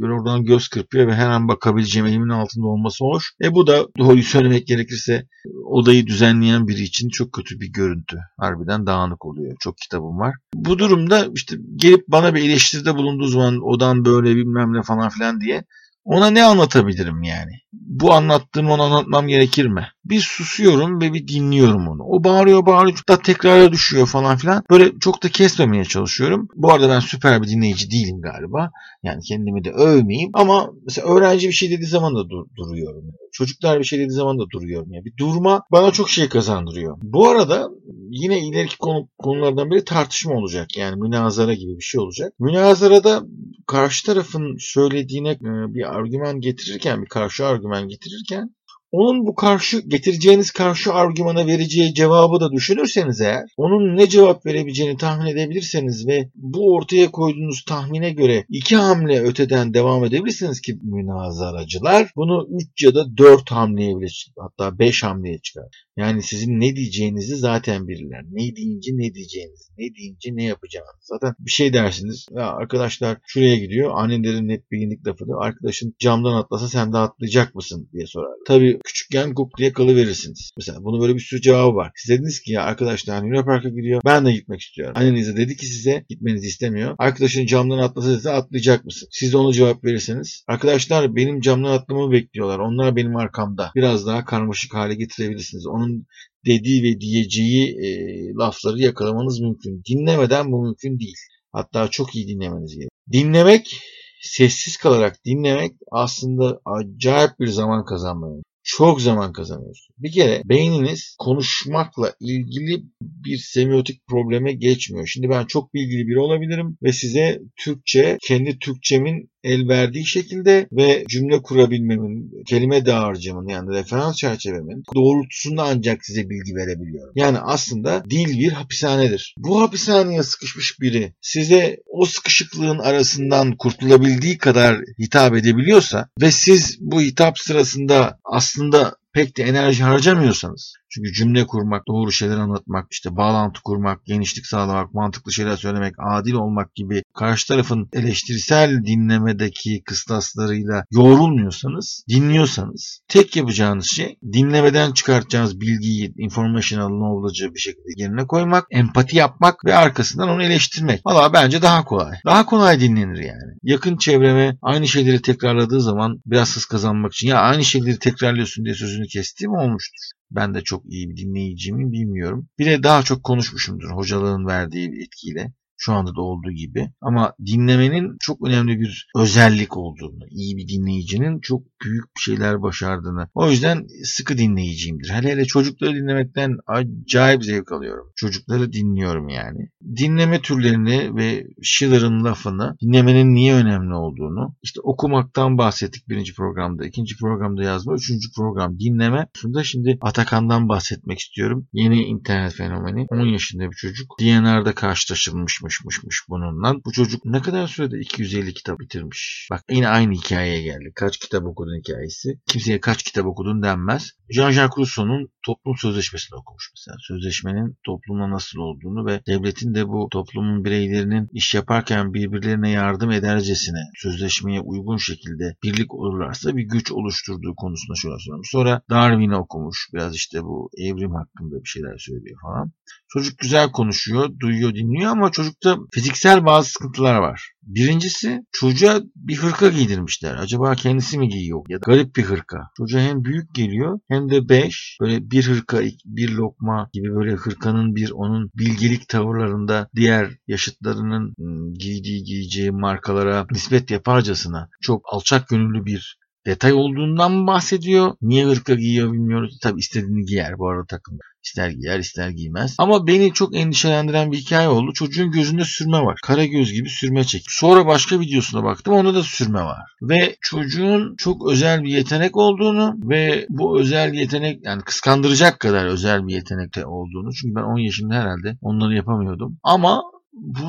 böyle 0.00 0.12
oradan 0.12 0.44
göz 0.44 0.68
kırpıyor 0.68 1.06
ve 1.06 1.14
her 1.14 1.30
an 1.30 1.48
bakabileceğim 1.48 2.06
elimin 2.06 2.28
altında 2.28 2.66
olması 2.66 3.04
hoş. 3.04 3.32
E 3.44 3.54
bu 3.54 3.66
da 3.66 3.86
doğruyu 3.98 4.22
söylemek 4.22 4.66
gerekirse 4.66 5.26
odayı 5.64 6.06
düzenleyen 6.06 6.68
biri 6.68 6.82
için 6.82 7.08
çok 7.08 7.32
kötü 7.32 7.60
bir 7.60 7.72
görüntü. 7.72 8.01
Harbiden 8.36 8.86
dağınık 8.86 9.24
oluyor. 9.24 9.56
Çok 9.60 9.78
kitabım 9.78 10.18
var. 10.18 10.34
Bu 10.54 10.78
durumda 10.78 11.26
işte 11.34 11.56
gelip 11.76 12.08
bana 12.08 12.34
bir 12.34 12.42
eleştiride 12.42 12.94
bulunduğu 12.94 13.26
zaman 13.26 13.60
odan 13.62 14.04
böyle 14.04 14.36
bilmem 14.36 14.72
ne 14.72 14.82
falan 14.82 15.08
filan 15.08 15.40
diye 15.40 15.64
ona 16.04 16.30
ne 16.30 16.44
anlatabilirim 16.44 17.22
yani? 17.22 17.52
Bu 17.72 18.12
anlattığımı 18.12 18.72
ona 18.72 18.82
anlatmam 18.82 19.28
gerekir 19.28 19.66
mi? 19.66 19.88
Bir 20.04 20.20
susuyorum 20.20 21.00
ve 21.00 21.12
bir 21.12 21.28
dinliyorum 21.28 21.88
onu. 21.88 22.02
O 22.02 22.24
bağırıyor 22.24 22.66
bağırıyor 22.66 22.98
da 23.08 23.18
tekrara 23.18 23.72
düşüyor 23.72 24.06
falan 24.06 24.36
filan. 24.36 24.64
Böyle 24.70 24.98
çok 25.00 25.22
da 25.22 25.28
kesmemeye 25.28 25.84
çalışıyorum. 25.84 26.48
Bu 26.56 26.72
arada 26.72 26.88
ben 26.88 27.00
süper 27.00 27.42
bir 27.42 27.48
dinleyici 27.48 27.90
değilim 27.90 28.20
galiba. 28.20 28.70
Yani 29.02 29.22
kendimi 29.22 29.64
de 29.64 29.70
övmeyeyim. 29.70 30.30
Ama 30.34 30.70
mesela 30.84 31.08
öğrenci 31.08 31.48
bir 31.48 31.52
şey 31.52 31.70
dediği 31.70 31.86
zaman 31.86 32.14
da 32.14 32.30
dur- 32.30 32.46
duruyorum. 32.56 33.04
Çocuklar 33.32 33.78
bir 33.78 33.84
şey 33.84 33.98
dediği 33.98 34.12
zaman 34.12 34.38
da 34.38 34.50
duruyorum. 34.50 34.92
Yani 34.92 35.04
bir 35.04 35.16
durma 35.16 35.62
bana 35.72 35.90
çok 35.90 36.10
şey 36.10 36.28
kazandırıyor. 36.28 36.98
Bu 37.02 37.28
arada 37.28 37.68
yine 38.10 38.46
ileriki 38.46 38.78
konu, 38.78 39.08
konulardan 39.18 39.70
biri 39.70 39.84
tartışma 39.84 40.34
olacak. 40.34 40.76
Yani 40.76 40.96
münazara 40.96 41.54
gibi 41.54 41.76
bir 41.76 41.84
şey 41.84 42.00
olacak. 42.00 42.32
Münazarada 42.38 43.22
karşı 43.66 44.06
tarafın 44.06 44.56
söylediğine 44.58 45.40
bir 45.74 45.91
argüman 45.92 46.40
getirirken, 46.40 47.02
bir 47.02 47.08
karşı 47.08 47.46
argüman 47.46 47.88
getirirken 47.88 48.54
onun 48.92 49.26
bu 49.26 49.34
karşı 49.34 49.80
getireceğiniz 49.80 50.50
karşı 50.50 50.92
argümana 50.92 51.46
vereceği 51.46 51.94
cevabı 51.94 52.40
da 52.40 52.52
düşünürseniz 52.52 53.20
eğer, 53.20 53.44
onun 53.56 53.96
ne 53.96 54.08
cevap 54.08 54.46
verebileceğini 54.46 54.96
tahmin 54.96 55.26
edebilirseniz 55.26 56.06
ve 56.06 56.30
bu 56.34 56.74
ortaya 56.74 57.10
koyduğunuz 57.10 57.64
tahmine 57.64 58.10
göre 58.10 58.44
iki 58.48 58.76
hamle 58.76 59.22
öteden 59.22 59.74
devam 59.74 60.04
edebilirsiniz 60.04 60.60
ki 60.60 60.78
münazaracılar 60.82 62.10
bunu 62.16 62.48
3 62.76 62.82
ya 62.82 62.94
da 62.94 63.16
4 63.16 63.50
hamleye 63.50 63.96
bile 63.96 64.06
hatta 64.38 64.78
5 64.78 65.02
hamleye 65.02 65.38
çıkar. 65.38 65.64
Yani 65.96 66.22
sizin 66.22 66.60
ne 66.60 66.76
diyeceğinizi 66.76 67.36
zaten 67.36 67.88
bilirler. 67.88 68.24
Ne 68.30 68.56
deyince 68.56 68.90
ne 68.94 69.14
diyeceğinizi, 69.14 69.72
ne 69.78 69.94
deyince 69.94 70.30
ne 70.32 70.44
yapacağınızı. 70.44 70.92
Zaten 71.02 71.34
bir 71.38 71.50
şey 71.50 71.72
dersiniz. 71.72 72.26
Ya 72.30 72.46
arkadaşlar 72.52 73.18
şuraya 73.26 73.56
gidiyor. 73.56 73.90
Annelerin 73.94 74.48
net 74.48 74.70
bilindik 74.70 75.06
lafıdır. 75.06 75.34
Arkadaşın 75.40 75.94
camdan 75.98 76.32
atlasa 76.32 76.68
sen 76.68 76.92
de 76.92 76.98
atlayacak 76.98 77.54
mısın 77.54 77.88
diye 77.92 78.06
sorar. 78.06 78.32
Tabii 78.46 78.78
küçükken 78.84 79.34
guk 79.34 79.58
diye 79.58 79.72
kalıverirsiniz. 79.72 80.50
Mesela 80.58 80.84
bunun 80.84 81.00
böyle 81.00 81.14
bir 81.14 81.20
sürü 81.20 81.40
cevabı 81.40 81.76
var. 81.76 81.92
Siz 81.96 82.10
dediniz 82.10 82.40
ki 82.40 82.52
ya 82.52 82.62
arkadaşlar 82.62 83.22
Luna 83.22 83.44
Park'a 83.44 83.68
gidiyor. 83.68 84.02
Ben 84.04 84.26
de 84.26 84.32
gitmek 84.32 84.60
istiyorum. 84.60 84.94
Anneniz 84.96 85.28
de 85.28 85.36
dedi 85.36 85.56
ki 85.56 85.66
size 85.66 86.04
gitmenizi 86.08 86.46
istemiyor. 86.46 86.94
Arkadaşın 86.98 87.46
camdan 87.46 87.78
atlasa 87.78 88.14
size 88.14 88.30
atlayacak 88.30 88.84
mısın? 88.84 89.08
Siz 89.10 89.32
de 89.32 89.36
ona 89.36 89.52
cevap 89.52 89.84
verirseniz. 89.84 90.44
Arkadaşlar 90.48 91.16
benim 91.16 91.40
camdan 91.40 91.70
atlamamı 91.70 92.12
bekliyorlar. 92.12 92.58
Onlar 92.58 92.96
benim 92.96 93.16
arkamda. 93.16 93.70
Biraz 93.74 94.06
daha 94.06 94.24
karmaşık 94.24 94.74
hale 94.74 94.94
getirebilirsiniz. 94.94 95.66
Onun 95.66 96.06
dediği 96.46 96.82
ve 96.82 97.00
diyeceği 97.00 97.68
e, 97.68 97.88
lafları 98.34 98.78
yakalamanız 98.78 99.40
mümkün. 99.40 99.82
Dinlemeden 99.88 100.52
bu 100.52 100.62
mümkün 100.62 100.98
değil. 100.98 101.16
Hatta 101.52 101.88
çok 101.88 102.16
iyi 102.16 102.28
dinlemeniz 102.28 102.70
gerekiyor. 102.70 102.90
Dinlemek, 103.12 103.80
sessiz 104.22 104.76
kalarak 104.76 105.24
dinlemek 105.24 105.72
aslında 105.92 106.60
acayip 106.64 107.30
bir 107.40 107.46
zaman 107.46 107.84
kazanmıyor 107.84 108.42
çok 108.62 109.00
zaman 109.00 109.32
kazanıyorsun. 109.32 109.94
Bir 109.98 110.12
kere 110.12 110.42
beyniniz 110.44 111.16
konuşmakla 111.18 112.14
ilgili 112.20 112.82
bir 113.00 113.36
semiotik 113.36 114.06
probleme 114.06 114.52
geçmiyor. 114.52 115.06
Şimdi 115.06 115.28
ben 115.28 115.46
çok 115.46 115.74
bilgili 115.74 116.06
biri 116.06 116.18
olabilirim 116.18 116.78
ve 116.82 116.92
size 116.92 117.40
Türkçe, 117.56 118.18
kendi 118.22 118.58
Türkçemin 118.58 119.31
el 119.44 119.68
verdiği 119.68 120.06
şekilde 120.06 120.68
ve 120.72 121.04
cümle 121.08 121.42
kurabilmemin, 121.42 122.44
kelime 122.46 122.86
dağarcığımın 122.86 123.48
yani 123.48 123.70
referans 123.70 124.16
çerçevemin 124.16 124.82
doğrultusunda 124.94 125.62
ancak 125.62 126.04
size 126.04 126.30
bilgi 126.30 126.54
verebiliyorum. 126.54 127.12
Yani 127.14 127.38
aslında 127.38 128.04
dil 128.10 128.38
bir 128.38 128.52
hapishanedir. 128.52 129.34
Bu 129.38 129.62
hapishaneye 129.62 130.22
sıkışmış 130.22 130.80
biri 130.80 131.12
size 131.20 131.76
o 131.86 132.04
sıkışıklığın 132.04 132.78
arasından 132.78 133.56
kurtulabildiği 133.56 134.38
kadar 134.38 134.80
hitap 134.98 135.36
edebiliyorsa 135.36 136.08
ve 136.20 136.30
siz 136.30 136.78
bu 136.80 137.00
hitap 137.00 137.38
sırasında 137.38 138.18
aslında 138.24 138.96
pek 139.14 139.36
de 139.36 139.42
enerji 139.42 139.82
harcamıyorsanız 139.82 140.74
çünkü 140.94 141.12
cümle 141.12 141.46
kurmak, 141.46 141.88
doğru 141.88 142.12
şeyler 142.12 142.36
anlatmak, 142.36 142.86
işte 142.90 143.16
bağlantı 143.16 143.60
kurmak, 143.62 144.04
genişlik 144.04 144.46
sağlamak, 144.46 144.94
mantıklı 144.94 145.32
şeyler 145.32 145.56
söylemek, 145.56 145.94
adil 145.98 146.32
olmak 146.32 146.74
gibi 146.74 147.02
karşı 147.14 147.48
tarafın 147.48 147.88
eleştirisel 147.92 148.84
dinlemedeki 148.84 149.82
kıstaslarıyla 149.84 150.84
yoğrulmuyorsanız, 150.90 152.04
dinliyorsanız 152.08 153.00
tek 153.08 153.36
yapacağınız 153.36 153.86
şey 153.86 154.18
dinlemeden 154.32 154.92
çıkartacağınız 154.92 155.60
bilgiyi 155.60 156.12
informational 156.18 156.88
knowledge'ı 156.88 157.54
bir 157.54 157.60
şekilde 157.60 158.02
yerine 158.02 158.26
koymak, 158.26 158.66
empati 158.70 159.16
yapmak 159.16 159.64
ve 159.64 159.74
arkasından 159.74 160.28
onu 160.28 160.42
eleştirmek. 160.42 161.06
Valla 161.06 161.32
bence 161.32 161.62
daha 161.62 161.84
kolay. 161.84 162.16
Daha 162.26 162.46
kolay 162.46 162.80
dinlenir 162.80 163.18
yani. 163.18 163.52
Yakın 163.62 163.96
çevreme 163.96 164.56
aynı 164.62 164.88
şeyleri 164.88 165.22
tekrarladığı 165.22 165.80
zaman 165.80 166.20
biraz 166.26 166.56
hız 166.56 166.64
kazanmak 166.64 167.12
için 167.12 167.28
ya 167.28 167.40
aynı 167.40 167.64
şeyleri 167.64 167.98
tekrarlıyorsun 167.98 168.64
diye 168.64 168.74
sözünü 168.74 169.01
kestiğim 169.06 169.52
olmuştur. 169.52 170.10
Ben 170.30 170.54
de 170.54 170.60
çok 170.60 170.92
iyi 170.92 171.10
bir 171.10 171.16
dinleyiciyim 171.16 171.92
bilmiyorum. 171.92 172.48
Bir 172.58 172.66
de 172.66 172.82
daha 172.82 173.02
çok 173.02 173.24
konuşmuşumdur 173.24 173.90
hocalığın 173.90 174.46
verdiği 174.46 175.02
etkiyle 175.02 175.52
şu 175.84 175.92
anda 175.92 176.14
da 176.14 176.20
olduğu 176.20 176.52
gibi. 176.52 176.90
Ama 177.00 177.32
dinlemenin 177.46 178.16
çok 178.20 178.48
önemli 178.48 178.80
bir 178.80 179.08
özellik 179.16 179.76
olduğunu, 179.76 180.26
iyi 180.30 180.56
bir 180.56 180.68
dinleyicinin 180.68 181.40
çok 181.40 181.62
büyük 181.84 182.04
şeyler 182.18 182.62
başardığını. 182.62 183.28
O 183.34 183.50
yüzden 183.50 183.86
sıkı 184.04 184.38
dinleyiciyimdir. 184.38 185.10
Hele 185.10 185.28
hele 185.28 185.44
çocukları 185.44 185.94
dinlemekten 185.94 186.56
acayip 186.66 187.44
zevk 187.44 187.72
alıyorum. 187.72 188.12
Çocukları 188.16 188.72
dinliyorum 188.72 189.28
yani. 189.28 189.68
Dinleme 189.96 190.40
türlerini 190.40 191.16
ve 191.16 191.46
Schiller'ın 191.62 192.24
lafını, 192.24 192.76
dinlemenin 192.82 193.34
niye 193.34 193.54
önemli 193.54 193.94
olduğunu, 193.94 194.56
işte 194.62 194.80
okumaktan 194.80 195.58
bahsettik 195.58 196.08
birinci 196.08 196.34
programda, 196.34 196.86
ikinci 196.86 197.16
programda 197.16 197.62
yazma, 197.62 197.94
üçüncü 197.94 198.28
program 198.36 198.78
dinleme. 198.78 199.26
Şunda 199.36 199.64
şimdi 199.64 199.98
Atakan'dan 200.00 200.68
bahsetmek 200.68 201.18
istiyorum. 201.18 201.68
Yeni 201.72 202.02
internet 202.02 202.54
fenomeni. 202.54 203.06
10 203.10 203.26
yaşında 203.26 203.70
bir 203.70 203.76
çocuk. 203.76 204.16
DNR'da 204.20 204.74
karşılaşılmışmış 204.74 205.71
konuşmuşmuş 205.72 206.24
bununla. 206.28 206.74
Bu 206.84 206.92
çocuk 206.92 207.24
ne 207.24 207.42
kadar 207.42 207.66
sürede 207.66 207.98
250 207.98 208.54
kitap 208.54 208.80
bitirmiş. 208.80 209.48
Bak 209.50 209.64
yine 209.70 209.88
aynı 209.88 210.12
hikayeye 210.12 210.62
geldi. 210.62 210.92
Kaç 210.94 211.18
kitap 211.18 211.44
okudun 211.44 211.78
hikayesi. 211.78 212.40
Kimseye 212.46 212.80
kaç 212.80 213.02
kitap 213.02 213.26
okudun 213.26 213.62
denmez. 213.62 214.10
Jean-Jacques 214.30 214.78
Rousseau'nun 214.78 215.28
toplum 215.46 215.76
sözleşmesini 215.76 216.36
okumuş 216.38 216.70
mesela. 216.76 216.96
Sözleşmenin 217.00 217.76
toplumla 217.86 218.30
nasıl 218.30 218.58
olduğunu 218.58 219.06
ve 219.06 219.20
devletin 219.26 219.74
de 219.74 219.88
bu 219.88 220.08
toplumun 220.10 220.64
bireylerinin 220.64 221.28
iş 221.32 221.54
yaparken 221.54 222.14
birbirlerine 222.14 222.70
yardım 222.70 223.10
edercesine 223.10 223.80
sözleşmeye 223.96 224.60
uygun 224.60 224.96
şekilde 224.96 225.56
birlik 225.62 225.94
olurlarsa 225.94 226.56
bir 226.56 226.62
güç 226.62 226.92
oluşturduğu 226.92 227.54
konusunda 227.56 227.94
şöyle 227.96 228.18
söylemiş. 228.18 228.50
Sonra 228.50 228.82
Darwin'i 228.90 229.36
okumuş. 229.36 229.88
Biraz 229.94 230.14
işte 230.14 230.42
bu 230.42 230.70
evrim 230.78 231.14
hakkında 231.14 231.62
bir 231.62 231.68
şeyler 231.68 231.98
söylüyor 231.98 232.40
falan. 232.42 232.72
Çocuk 233.12 233.38
güzel 233.38 233.70
konuşuyor, 233.72 234.30
duyuyor, 234.40 234.74
dinliyor 234.74 235.10
ama 235.10 235.30
çocukta 235.30 235.78
fiziksel 235.92 236.44
bazı 236.44 236.70
sıkıntılar 236.70 237.14
var. 237.14 237.52
Birincisi 237.62 238.40
çocuğa 238.52 239.00
bir 239.16 239.36
hırka 239.36 239.68
giydirmişler. 239.68 240.34
Acaba 240.34 240.74
kendisi 240.74 241.18
mi 241.18 241.28
giyiyor? 241.28 241.64
Ya 241.68 241.78
da 241.78 241.82
garip 241.86 242.16
bir 242.16 242.22
hırka. 242.22 242.58
Çocuğa 242.76 243.00
hem 243.00 243.24
büyük 243.24 243.54
geliyor 243.54 243.98
hem 244.08 244.30
de 244.30 244.48
beş. 244.48 244.98
Böyle 245.00 245.30
bir 245.30 245.48
hırka, 245.48 245.80
bir 246.04 246.30
lokma 246.30 246.88
gibi 246.92 247.14
böyle 247.14 247.32
hırkanın 247.32 247.96
bir 247.96 248.10
onun 248.10 248.50
bilgelik 248.58 249.08
tavırlarında 249.08 249.88
diğer 249.96 250.30
yaşıtlarının 250.46 251.34
ıı, 251.40 251.74
giydiği 251.74 252.24
giyeceği 252.24 252.70
markalara 252.70 253.46
nispet 253.50 253.90
yaparcasına 253.90 254.68
çok 254.80 255.02
alçak 255.12 255.48
gönüllü 255.48 255.84
bir 255.84 256.18
detay 256.46 256.72
olduğundan 256.72 257.46
bahsediyor. 257.46 258.14
Niye 258.22 258.46
hırka 258.46 258.74
giyiyor 258.74 259.12
bilmiyoruz. 259.12 259.58
Tabi 259.62 259.80
istediğini 259.80 260.24
giyer 260.24 260.58
bu 260.58 260.68
arada 260.68 260.86
takımda. 260.86 261.22
İster 261.44 261.70
giyer 261.70 261.98
ister 261.98 262.28
giymez. 262.28 262.74
Ama 262.78 263.06
beni 263.06 263.32
çok 263.32 263.56
endişelendiren 263.56 264.32
bir 264.32 264.36
hikaye 264.36 264.68
oldu. 264.68 264.92
Çocuğun 264.92 265.30
gözünde 265.30 265.64
sürme 265.64 266.00
var. 266.00 266.18
Kara 266.22 266.44
göz 266.44 266.72
gibi 266.72 266.88
sürme 266.88 267.24
çek. 267.24 267.44
Sonra 267.48 267.86
başka 267.86 268.20
videosuna 268.20 268.64
baktım. 268.64 268.94
Onda 268.94 269.14
da 269.14 269.22
sürme 269.22 269.62
var. 269.62 269.78
Ve 270.02 270.36
çocuğun 270.40 271.14
çok 271.18 271.50
özel 271.50 271.82
bir 271.82 271.90
yetenek 271.90 272.36
olduğunu 272.36 272.94
ve 273.02 273.46
bu 273.48 273.80
özel 273.80 274.14
yetenek 274.14 274.64
yani 274.64 274.82
kıskandıracak 274.82 275.60
kadar 275.60 275.86
özel 275.86 276.26
bir 276.26 276.34
yetenekte 276.34 276.86
olduğunu. 276.86 277.32
Çünkü 277.32 277.54
ben 277.54 277.62
10 277.62 277.78
yaşında 277.78 278.14
herhalde 278.14 278.56
onları 278.60 278.94
yapamıyordum. 278.94 279.58
Ama 279.62 280.02
bu 280.32 280.68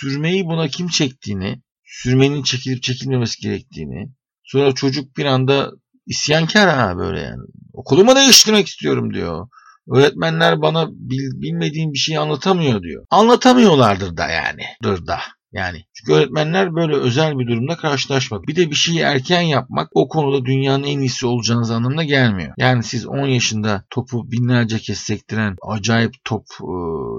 sürmeyi 0.00 0.46
buna 0.46 0.68
kim 0.68 0.88
çektiğini, 0.88 1.62
sürmenin 1.84 2.42
çekilip 2.42 2.82
çekilmemesi 2.82 3.40
gerektiğini, 3.40 4.08
Sonra 4.44 4.72
çocuk 4.72 5.16
bir 5.16 5.24
anda 5.24 5.70
isyankar 6.06 6.68
ha 6.68 6.98
böyle 6.98 7.20
yani. 7.20 7.42
Okulumu 7.72 8.16
değiştirmek 8.16 8.66
istiyorum 8.66 9.14
diyor. 9.14 9.48
Öğretmenler 9.90 10.62
bana 10.62 10.88
bil, 10.90 11.42
bilmediğim 11.42 11.92
bir 11.92 11.98
şeyi 11.98 12.18
anlatamıyor 12.18 12.82
diyor. 12.82 13.04
Anlatamıyorlardır 13.10 14.16
da 14.16 14.28
yani. 14.28 14.62
Dır 14.82 15.06
da. 15.06 15.18
Yani 15.52 15.84
çünkü 15.94 16.12
öğretmenler 16.12 16.74
böyle 16.74 16.96
özel 16.96 17.38
bir 17.38 17.46
durumda 17.46 17.76
karşılaşmadı. 17.76 18.42
Bir 18.46 18.56
de 18.56 18.70
bir 18.70 18.74
şeyi 18.74 19.00
erken 19.00 19.40
yapmak 19.40 19.88
o 19.94 20.08
konuda 20.08 20.44
dünyanın 20.44 20.84
en 20.84 21.00
iyisi 21.00 21.26
olacağınız 21.26 21.70
anlamına 21.70 22.04
gelmiyor. 22.04 22.54
Yani 22.58 22.82
siz 22.82 23.06
10 23.06 23.26
yaşında 23.26 23.84
topu 23.90 24.30
binlerce 24.30 24.78
kez 24.78 24.98
sektiren, 24.98 25.56
acayip 25.68 26.14
top 26.24 26.46
e, 26.60 26.74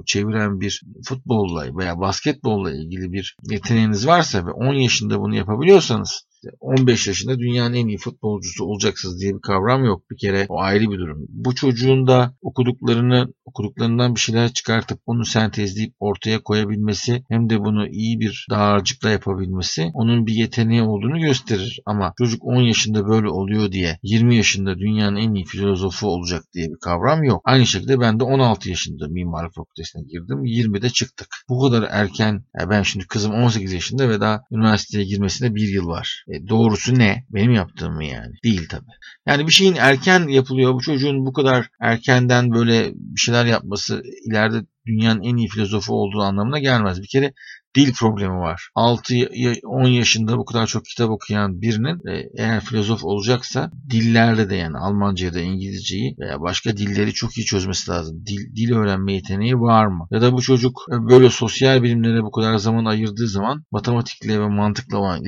çeviren 0.05 0.59
bir 0.59 0.81
futbolla 1.05 1.77
veya 1.77 1.99
basketbolla 1.99 2.71
ilgili 2.71 3.11
bir 3.11 3.35
yeteneğiniz 3.49 4.07
varsa 4.07 4.45
ve 4.45 4.51
10 4.51 4.73
yaşında 4.73 5.19
bunu 5.19 5.35
yapabiliyorsanız 5.35 6.23
15 6.59 7.07
yaşında 7.07 7.39
dünyanın 7.39 7.73
en 7.73 7.87
iyi 7.87 7.97
futbolcusu 7.97 8.65
olacaksınız 8.65 9.21
diye 9.21 9.33
bir 9.35 9.41
kavram 9.41 9.85
yok. 9.85 10.03
Bir 10.11 10.17
kere 10.17 10.45
o 10.49 10.59
ayrı 10.59 10.91
bir 10.91 10.99
durum. 10.99 11.25
Bu 11.29 11.55
çocuğun 11.55 12.07
da 12.07 12.35
okuduklarını 12.41 13.33
okuduklarından 13.45 14.15
bir 14.15 14.19
şeyler 14.19 14.53
çıkartıp 14.53 14.99
onu 15.05 15.25
sentezleyip 15.25 15.93
ortaya 15.99 16.43
koyabilmesi 16.43 17.23
hem 17.29 17.49
de 17.49 17.59
bunu 17.59 17.87
iyi 17.87 18.19
bir 18.19 18.47
dağarcıkla 18.49 19.09
yapabilmesi 19.09 19.91
onun 19.93 20.25
bir 20.25 20.33
yeteneği 20.33 20.81
olduğunu 20.81 21.19
gösterir. 21.19 21.81
Ama 21.85 22.13
çocuk 22.17 22.45
10 22.45 22.61
yaşında 22.61 23.07
böyle 23.07 23.29
oluyor 23.29 23.71
diye 23.71 23.99
20 24.03 24.35
yaşında 24.35 24.77
dünyanın 24.77 25.17
en 25.17 25.33
iyi 25.33 25.45
filozofu 25.45 26.07
olacak 26.07 26.43
diye 26.53 26.67
bir 26.69 26.79
kavram 26.81 27.23
yok. 27.23 27.41
Aynı 27.45 27.65
şekilde 27.65 27.99
ben 27.99 28.19
de 28.19 28.23
16 28.23 28.69
yaşında 28.69 29.07
mimarlık 29.07 29.53
fakültesine 29.55 30.03
girdim. 30.03 30.45
20'de 30.45 30.89
çıktık. 30.89 31.27
Bu 31.49 31.61
kadar 31.61 31.87
erken 31.89 32.45
ben 32.69 32.81
şimdi 32.83 33.07
kızım 33.07 33.33
18 33.33 33.73
yaşında 33.73 34.09
ve 34.09 34.21
daha 34.21 34.41
üniversiteye 34.51 35.05
girmesine 35.05 35.55
bir 35.55 35.67
yıl 35.67 35.87
var. 35.87 36.25
E, 36.33 36.47
doğrusu 36.47 36.99
ne? 36.99 37.25
Benim 37.29 37.51
yaptığım 37.51 37.93
mı 37.93 38.05
yani? 38.05 38.33
Değil 38.43 38.67
tabii. 38.69 38.91
Yani 39.27 39.47
bir 39.47 39.51
şeyin 39.51 39.75
erken 39.75 40.27
yapılıyor. 40.27 40.73
Bu 40.73 40.81
çocuğun 40.81 41.25
bu 41.25 41.33
kadar 41.33 41.69
erkenden 41.81 42.51
böyle 42.51 42.91
bir 42.95 43.19
şeyler 43.19 43.45
yapması 43.45 44.03
ileride 44.25 44.65
dünyanın 44.85 45.23
en 45.23 45.37
iyi 45.37 45.47
filozofu 45.47 45.93
olduğu 45.93 46.21
anlamına 46.21 46.59
gelmez. 46.59 47.01
Bir 47.01 47.07
kere 47.07 47.33
dil 47.75 47.93
problemi 47.93 48.37
var. 48.37 48.69
6-10 48.75 49.89
yaşında 49.89 50.37
bu 50.37 50.45
kadar 50.45 50.67
çok 50.67 50.85
kitap 50.85 51.09
okuyan 51.09 51.61
birinin 51.61 52.07
e, 52.07 52.29
eğer 52.37 52.65
filozof 52.65 53.03
olacaksa 53.03 53.71
dillerde 53.89 54.49
de 54.49 54.55
yani 54.55 54.77
Almanca 54.77 55.25
ya 55.25 55.33
da 55.33 55.39
İngilizceyi 55.39 56.15
veya 56.19 56.41
başka 56.41 56.77
dilleri 56.77 57.13
çok 57.13 57.37
iyi 57.37 57.45
çözmesi 57.45 57.91
lazım. 57.91 58.25
Dil, 58.25 58.55
dil 58.55 58.73
öğrenme 58.73 59.13
yeteneği 59.13 59.55
var 59.55 59.85
mı? 59.85 60.07
Ya 60.11 60.21
da 60.21 60.33
bu 60.33 60.41
çocuk 60.41 60.81
e, 60.91 61.09
böyle 61.09 61.29
sosyal 61.29 61.83
bilimlere 61.83 62.23
bu 62.23 62.31
kadar 62.31 62.57
zaman 62.57 62.85
ayırdığı 62.85 63.27
zaman 63.27 63.63
matematikle 63.71 64.39
ve 64.39 64.47
mantıkla 64.47 64.97
olan 64.97 65.23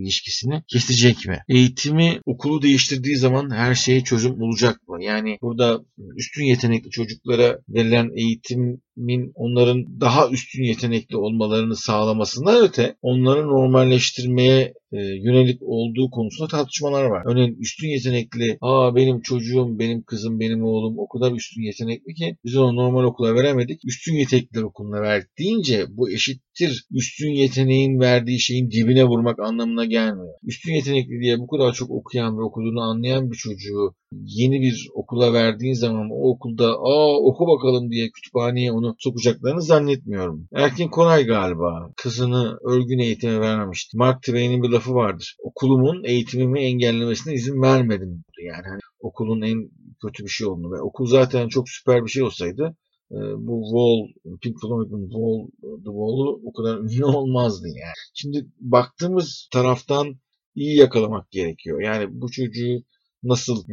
ilişkisini 0.00 0.62
kesecek 0.68 1.26
mi? 1.26 1.38
Eğitimi 1.48 2.20
okulu 2.26 2.62
değiştirdiği 2.62 3.16
zaman 3.16 3.50
her 3.50 3.74
şeye 3.74 4.04
çözüm 4.04 4.40
bulacak 4.40 4.88
mı? 4.88 5.04
Yani 5.04 5.38
burada 5.42 5.80
üstün 6.16 6.44
yetenekli 6.44 6.90
çocuklara 6.90 7.58
verilen 7.68 8.10
eğitimin 8.16 9.32
onların 9.34 10.00
daha 10.00 10.28
üstün 10.28 10.62
yetenekli 10.62 11.16
olmalarını 11.16 11.76
sağlamasından 11.86 12.62
öte 12.62 12.96
onları 13.02 13.48
normalleştirmeye 13.48 14.74
e, 14.92 14.98
yönelik 14.98 15.62
olduğu 15.62 16.10
konusunda 16.10 16.48
tartışmalar 16.48 17.04
var. 17.04 17.22
Örneğin 17.26 17.56
üstün 17.60 17.88
yetenekli, 17.88 18.58
aa 18.60 18.96
benim 18.96 19.20
çocuğum, 19.20 19.78
benim 19.78 20.02
kızım, 20.02 20.40
benim 20.40 20.64
oğlum 20.64 20.98
o 20.98 21.08
kadar 21.08 21.32
üstün 21.32 21.62
yetenekli 21.62 22.14
ki 22.14 22.36
biz 22.44 22.56
onu 22.56 22.76
normal 22.76 23.04
okula 23.04 23.34
veremedik. 23.34 23.84
Üstün 23.84 24.14
yetenekliler 24.14 24.62
okuluna 24.62 25.02
verdik 25.02 25.38
deyince 25.38 25.86
bu 25.88 26.10
eşittir 26.10 26.86
üstün 26.90 27.30
yeteneğin 27.30 28.00
verdiği 28.00 28.40
şeyin 28.40 28.70
dibine 28.70 29.04
vurmak 29.04 29.38
anlamına 29.40 29.84
gelmiyor. 29.84 30.34
Üstün 30.42 30.72
yetenekli 30.72 31.20
diye 31.20 31.38
bu 31.38 31.46
kadar 31.46 31.72
çok 31.72 31.90
okuyan 31.90 32.38
ve 32.38 32.42
okuduğunu 32.42 32.80
anlayan 32.80 33.30
bir 33.30 33.36
çocuğu 33.36 33.94
yeni 34.12 34.60
bir 34.60 34.88
okula 34.94 35.32
verdiğin 35.32 35.74
zaman 35.74 36.08
o 36.10 36.30
okulda 36.30 36.68
aa 36.68 37.16
oku 37.16 37.46
bakalım 37.46 37.90
diye 37.90 38.10
kütüphaneye 38.10 38.72
onu 38.72 38.96
sokacaklarını 38.98 39.62
zannetmiyorum. 39.62 40.48
Erkin 40.54 40.88
Koray 40.88 41.24
galiba 41.24 41.90
kızını 41.96 42.58
örgün 42.64 42.98
eğitime 42.98 43.40
vermemişti. 43.40 43.96
Mark 43.96 44.22
Twain'in 44.22 44.62
bir 44.62 44.72
lafı 44.76 44.94
vardır. 44.94 45.36
Okulumun 45.42 46.04
eğitimimi 46.04 46.60
engellemesine 46.60 47.34
izin 47.34 47.62
vermedim. 47.62 48.24
Yani 48.44 48.66
hani 48.68 48.80
okulun 49.00 49.42
en 49.42 49.70
kötü 50.02 50.24
bir 50.24 50.30
şey 50.30 50.46
olduğunu 50.46 50.72
ve 50.72 50.80
okul 50.80 51.06
zaten 51.06 51.48
çok 51.48 51.68
süper 51.68 52.04
bir 52.04 52.10
şey 52.10 52.22
olsaydı 52.22 52.76
e, 53.10 53.18
bu 53.46 53.62
Wall, 53.72 54.36
Pink 54.42 54.60
Floyd'un 54.60 55.08
Wall, 55.08 55.46
The 55.76 55.90
Wall'u 55.98 56.40
o 56.44 56.52
kadar 56.52 56.78
ünlü 56.78 57.04
olmazdı 57.16 57.66
yani. 57.68 57.94
Şimdi 58.14 58.46
baktığımız 58.60 59.48
taraftan 59.52 60.16
iyi 60.54 60.76
yakalamak 60.76 61.30
gerekiyor. 61.30 61.82
Yani 61.82 62.06
bu 62.10 62.30
çocuğu 62.30 62.84
nasıl 63.22 63.64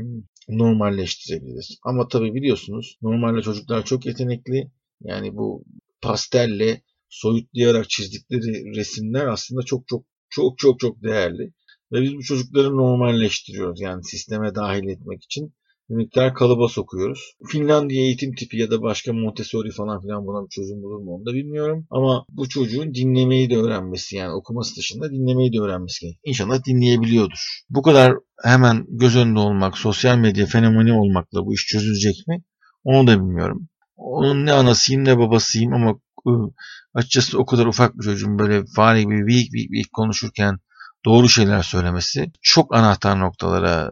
normalleştirebiliriz. 0.49 1.77
Ama 1.83 2.07
tabii 2.07 2.33
biliyorsunuz 2.33 2.97
normalde 3.01 3.41
çocuklar 3.41 3.85
çok 3.85 4.05
yetenekli. 4.05 4.71
Yani 5.01 5.35
bu 5.35 5.65
pastelle 6.01 6.81
soyutlayarak 7.09 7.89
çizdikleri 7.89 8.75
resimler 8.75 9.27
aslında 9.27 9.61
çok 9.63 9.87
çok 9.87 10.05
çok 10.35 10.57
çok 10.57 10.79
çok 10.79 11.03
değerli. 11.03 11.53
Ve 11.91 12.01
biz 12.01 12.15
bu 12.15 12.23
çocukları 12.23 12.77
normalleştiriyoruz. 12.77 13.81
Yani 13.81 14.03
sisteme 14.03 14.55
dahil 14.55 14.87
etmek 14.87 15.23
için 15.23 15.53
bir 15.89 15.95
miktar 15.95 16.33
kalıba 16.33 16.67
sokuyoruz. 16.67 17.33
Finlandiya 17.47 18.01
eğitim 18.01 18.35
tipi 18.35 18.57
ya 18.57 18.71
da 18.71 18.81
başka 18.81 19.13
Montessori 19.13 19.71
falan 19.71 20.01
filan 20.01 20.25
buna 20.27 20.43
bir 20.45 20.49
çözüm 20.49 20.83
bulur 20.83 20.99
mu 20.99 21.15
onu 21.15 21.25
da 21.25 21.33
bilmiyorum. 21.33 21.87
Ama 21.89 22.25
bu 22.29 22.49
çocuğun 22.49 22.93
dinlemeyi 22.93 23.49
de 23.49 23.57
öğrenmesi 23.57 24.15
yani 24.15 24.33
okuması 24.33 24.75
dışında 24.75 25.11
dinlemeyi 25.11 25.53
de 25.53 25.59
öğrenmesi 25.59 26.01
gerekiyor. 26.01 26.21
İnşallah 26.25 26.65
dinleyebiliyordur. 26.65 27.61
Bu 27.69 27.81
kadar 27.81 28.13
hemen 28.43 28.85
göz 28.89 29.15
önünde 29.15 29.39
olmak, 29.39 29.77
sosyal 29.77 30.17
medya 30.17 30.45
fenomeni 30.45 30.93
olmakla 30.93 31.45
bu 31.45 31.53
iş 31.53 31.65
çözülecek 31.65 32.27
mi? 32.27 32.43
Onu 32.83 33.07
da 33.07 33.19
bilmiyorum. 33.19 33.67
Onun 33.95 34.45
ne 34.45 34.53
anasıyım 34.53 35.05
ne 35.05 35.17
babasıyım 35.17 35.73
ama 35.73 35.99
açıkçası 36.93 37.39
o 37.39 37.45
kadar 37.45 37.65
ufak 37.65 37.97
bir 37.97 38.03
çocuğun 38.03 38.39
böyle 38.39 38.65
fare 38.75 39.01
gibi 39.01 39.27
büyük 39.27 39.53
büyük 39.53 39.71
büyük 39.71 39.93
konuşurken 39.93 40.59
doğru 41.05 41.29
şeyler 41.29 41.63
söylemesi, 41.63 42.31
çok 42.41 42.75
anahtar 42.75 43.19
noktalara 43.19 43.91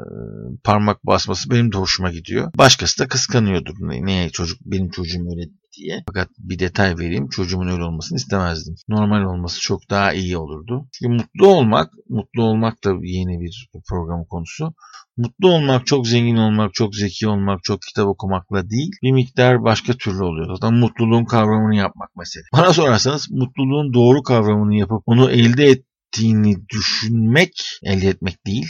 parmak 0.64 1.06
basması 1.06 1.50
benim 1.50 1.72
de 1.72 1.78
hoşuma 1.78 2.12
gidiyor. 2.12 2.52
Başkası 2.58 3.00
da 3.00 3.08
kıskanıyordur. 3.08 3.74
Niye 3.80 4.30
çocuk 4.30 4.60
benim 4.66 4.90
çocuğum 4.90 5.26
öyle 5.32 5.50
diye. 5.74 6.04
Fakat 6.08 6.30
bir 6.38 6.60
detay 6.60 6.98
vereyim. 6.98 7.30
Çocuğumun 7.30 7.68
öyle 7.68 7.84
olmasını 7.84 8.16
istemezdim. 8.16 8.76
Normal 8.90 9.24
olması 9.24 9.62
çok 9.62 9.90
daha 9.90 10.14
iyi 10.14 10.38
olurdu. 10.38 10.88
Çünkü 10.92 11.14
mutlu 11.14 11.48
olmak, 11.48 11.94
mutlu 12.10 12.44
olmak 12.44 12.84
da 12.84 12.90
yeni 13.04 13.42
bir 13.42 13.70
program 13.90 14.26
konusu. 14.26 14.74
Mutlu 15.18 15.52
olmak, 15.52 15.88
çok 15.88 16.08
zengin 16.08 16.38
olmak, 16.38 16.74
çok 16.74 16.96
zeki 16.96 17.28
olmak, 17.28 17.64
çok 17.64 17.82
kitap 17.82 18.08
okumakla 18.08 18.70
değil, 18.70 18.92
bir 19.04 19.12
miktar 19.12 19.64
başka 19.64 19.94
türlü 19.94 20.24
oluyor. 20.24 20.56
Zaten 20.56 20.74
mutluluğun 20.74 21.26
kavramını 21.26 21.76
yapmak 21.76 22.16
mesele. 22.16 22.44
Bana 22.54 22.74
sorarsanız 22.74 23.32
mutluluğun 23.32 23.94
doğru 23.94 24.24
kavramını 24.24 24.76
yapıp 24.76 25.04
onu 25.06 25.32
elde 25.32 25.66
et 25.66 25.86
ettiğini 26.12 26.70
düşünmek, 26.70 27.80
elde 27.84 28.08
etmek 28.08 28.46
değil, 28.46 28.68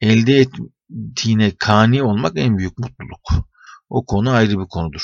elde 0.00 0.38
ettiğine 0.38 1.52
kani 1.58 2.02
olmak 2.02 2.32
en 2.36 2.58
büyük 2.58 2.78
mutluluk. 2.78 3.46
O 3.88 4.06
konu 4.06 4.30
ayrı 4.30 4.58
bir 4.58 4.68
konudur. 4.68 5.02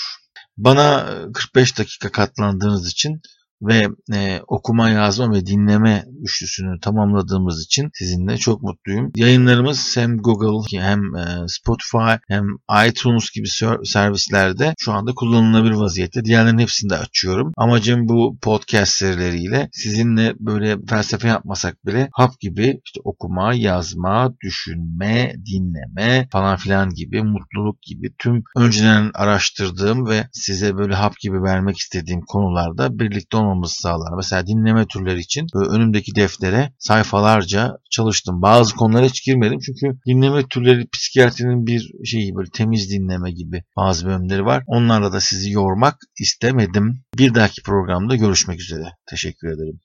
Bana 0.59 1.07
45 1.35 1.79
dakika 1.79 2.13
katlandığınız 2.13 2.89
için 2.89 3.23
ve 3.63 3.89
e, 4.15 4.41
okuma, 4.47 4.91
yazma 4.91 5.33
ve 5.35 5.47
dinleme 5.47 6.05
üçlüsünü 6.23 6.81
tamamladığımız 6.81 7.65
için 7.65 7.91
sizinle 7.95 8.37
çok 8.37 8.63
mutluyum. 8.63 9.13
Yayınlarımız 9.17 9.97
hem 9.97 10.19
Google 10.19 10.79
hem 10.79 11.17
e, 11.17 11.49
Spotify 11.49 12.15
hem 12.29 12.45
iTunes 12.89 13.31
gibi 13.31 13.49
servislerde 13.85 14.75
şu 14.79 14.93
anda 14.93 15.13
kullanılabilir 15.15 15.75
vaziyette. 15.75 16.25
Diğerlerinin 16.25 16.63
hepsini 16.63 16.91
de 16.91 16.97
açıyorum. 16.97 17.53
Amacım 17.57 18.09
bu 18.09 18.39
podcast 18.43 18.93
serileriyle 18.93 19.69
sizinle 19.73 20.35
böyle 20.41 20.77
felsefe 20.89 21.29
yapmasak 21.29 21.87
bile 21.87 22.09
hap 22.13 22.41
gibi 22.41 22.81
işte 22.85 23.01
okuma, 23.05 23.55
yazma, 23.55 24.35
düşünme, 24.43 25.35
dinleme 25.47 26.29
falan 26.33 26.57
filan 26.57 26.91
gibi 26.91 27.23
mutluluk 27.23 27.83
gibi 27.83 28.15
tüm 28.19 28.43
önceden 28.57 29.11
araştırdığım 29.15 30.09
ve 30.09 30.29
size 30.33 30.77
böyle 30.77 30.95
hap 30.95 31.19
gibi 31.21 31.43
vermek 31.43 31.79
istediğim 31.79 32.21
konularda 32.21 32.99
birlikte 32.99 33.37
olmamız 33.37 33.48
olmamızı 33.49 33.75
sağlar. 33.75 34.17
Mesela 34.17 34.47
dinleme 34.47 34.87
türleri 34.87 35.21
için 35.21 35.47
önümdeki 35.55 36.15
deftere 36.15 36.73
sayfalarca 36.79 37.77
çalıştım. 37.91 38.43
Bazı 38.43 38.75
konulara 38.75 39.07
hiç 39.07 39.25
girmedim 39.27 39.59
çünkü 39.67 39.99
dinleme 40.07 40.49
türleri 40.49 40.89
psikiyatrinin 40.89 41.67
bir 41.67 41.93
şeyi 42.05 42.35
böyle 42.35 42.51
temiz 42.51 42.91
dinleme 42.91 43.31
gibi 43.31 43.63
bazı 43.77 44.07
bölümleri 44.07 44.45
var. 44.45 44.63
Onlarla 44.67 45.13
da 45.13 45.21
sizi 45.21 45.51
yormak 45.51 45.97
istemedim. 46.19 47.05
Bir 47.19 47.35
dahaki 47.35 47.63
programda 47.63 48.17
görüşmek 48.17 48.61
üzere. 48.61 48.85
Teşekkür 49.11 49.49
ederim. 49.49 49.81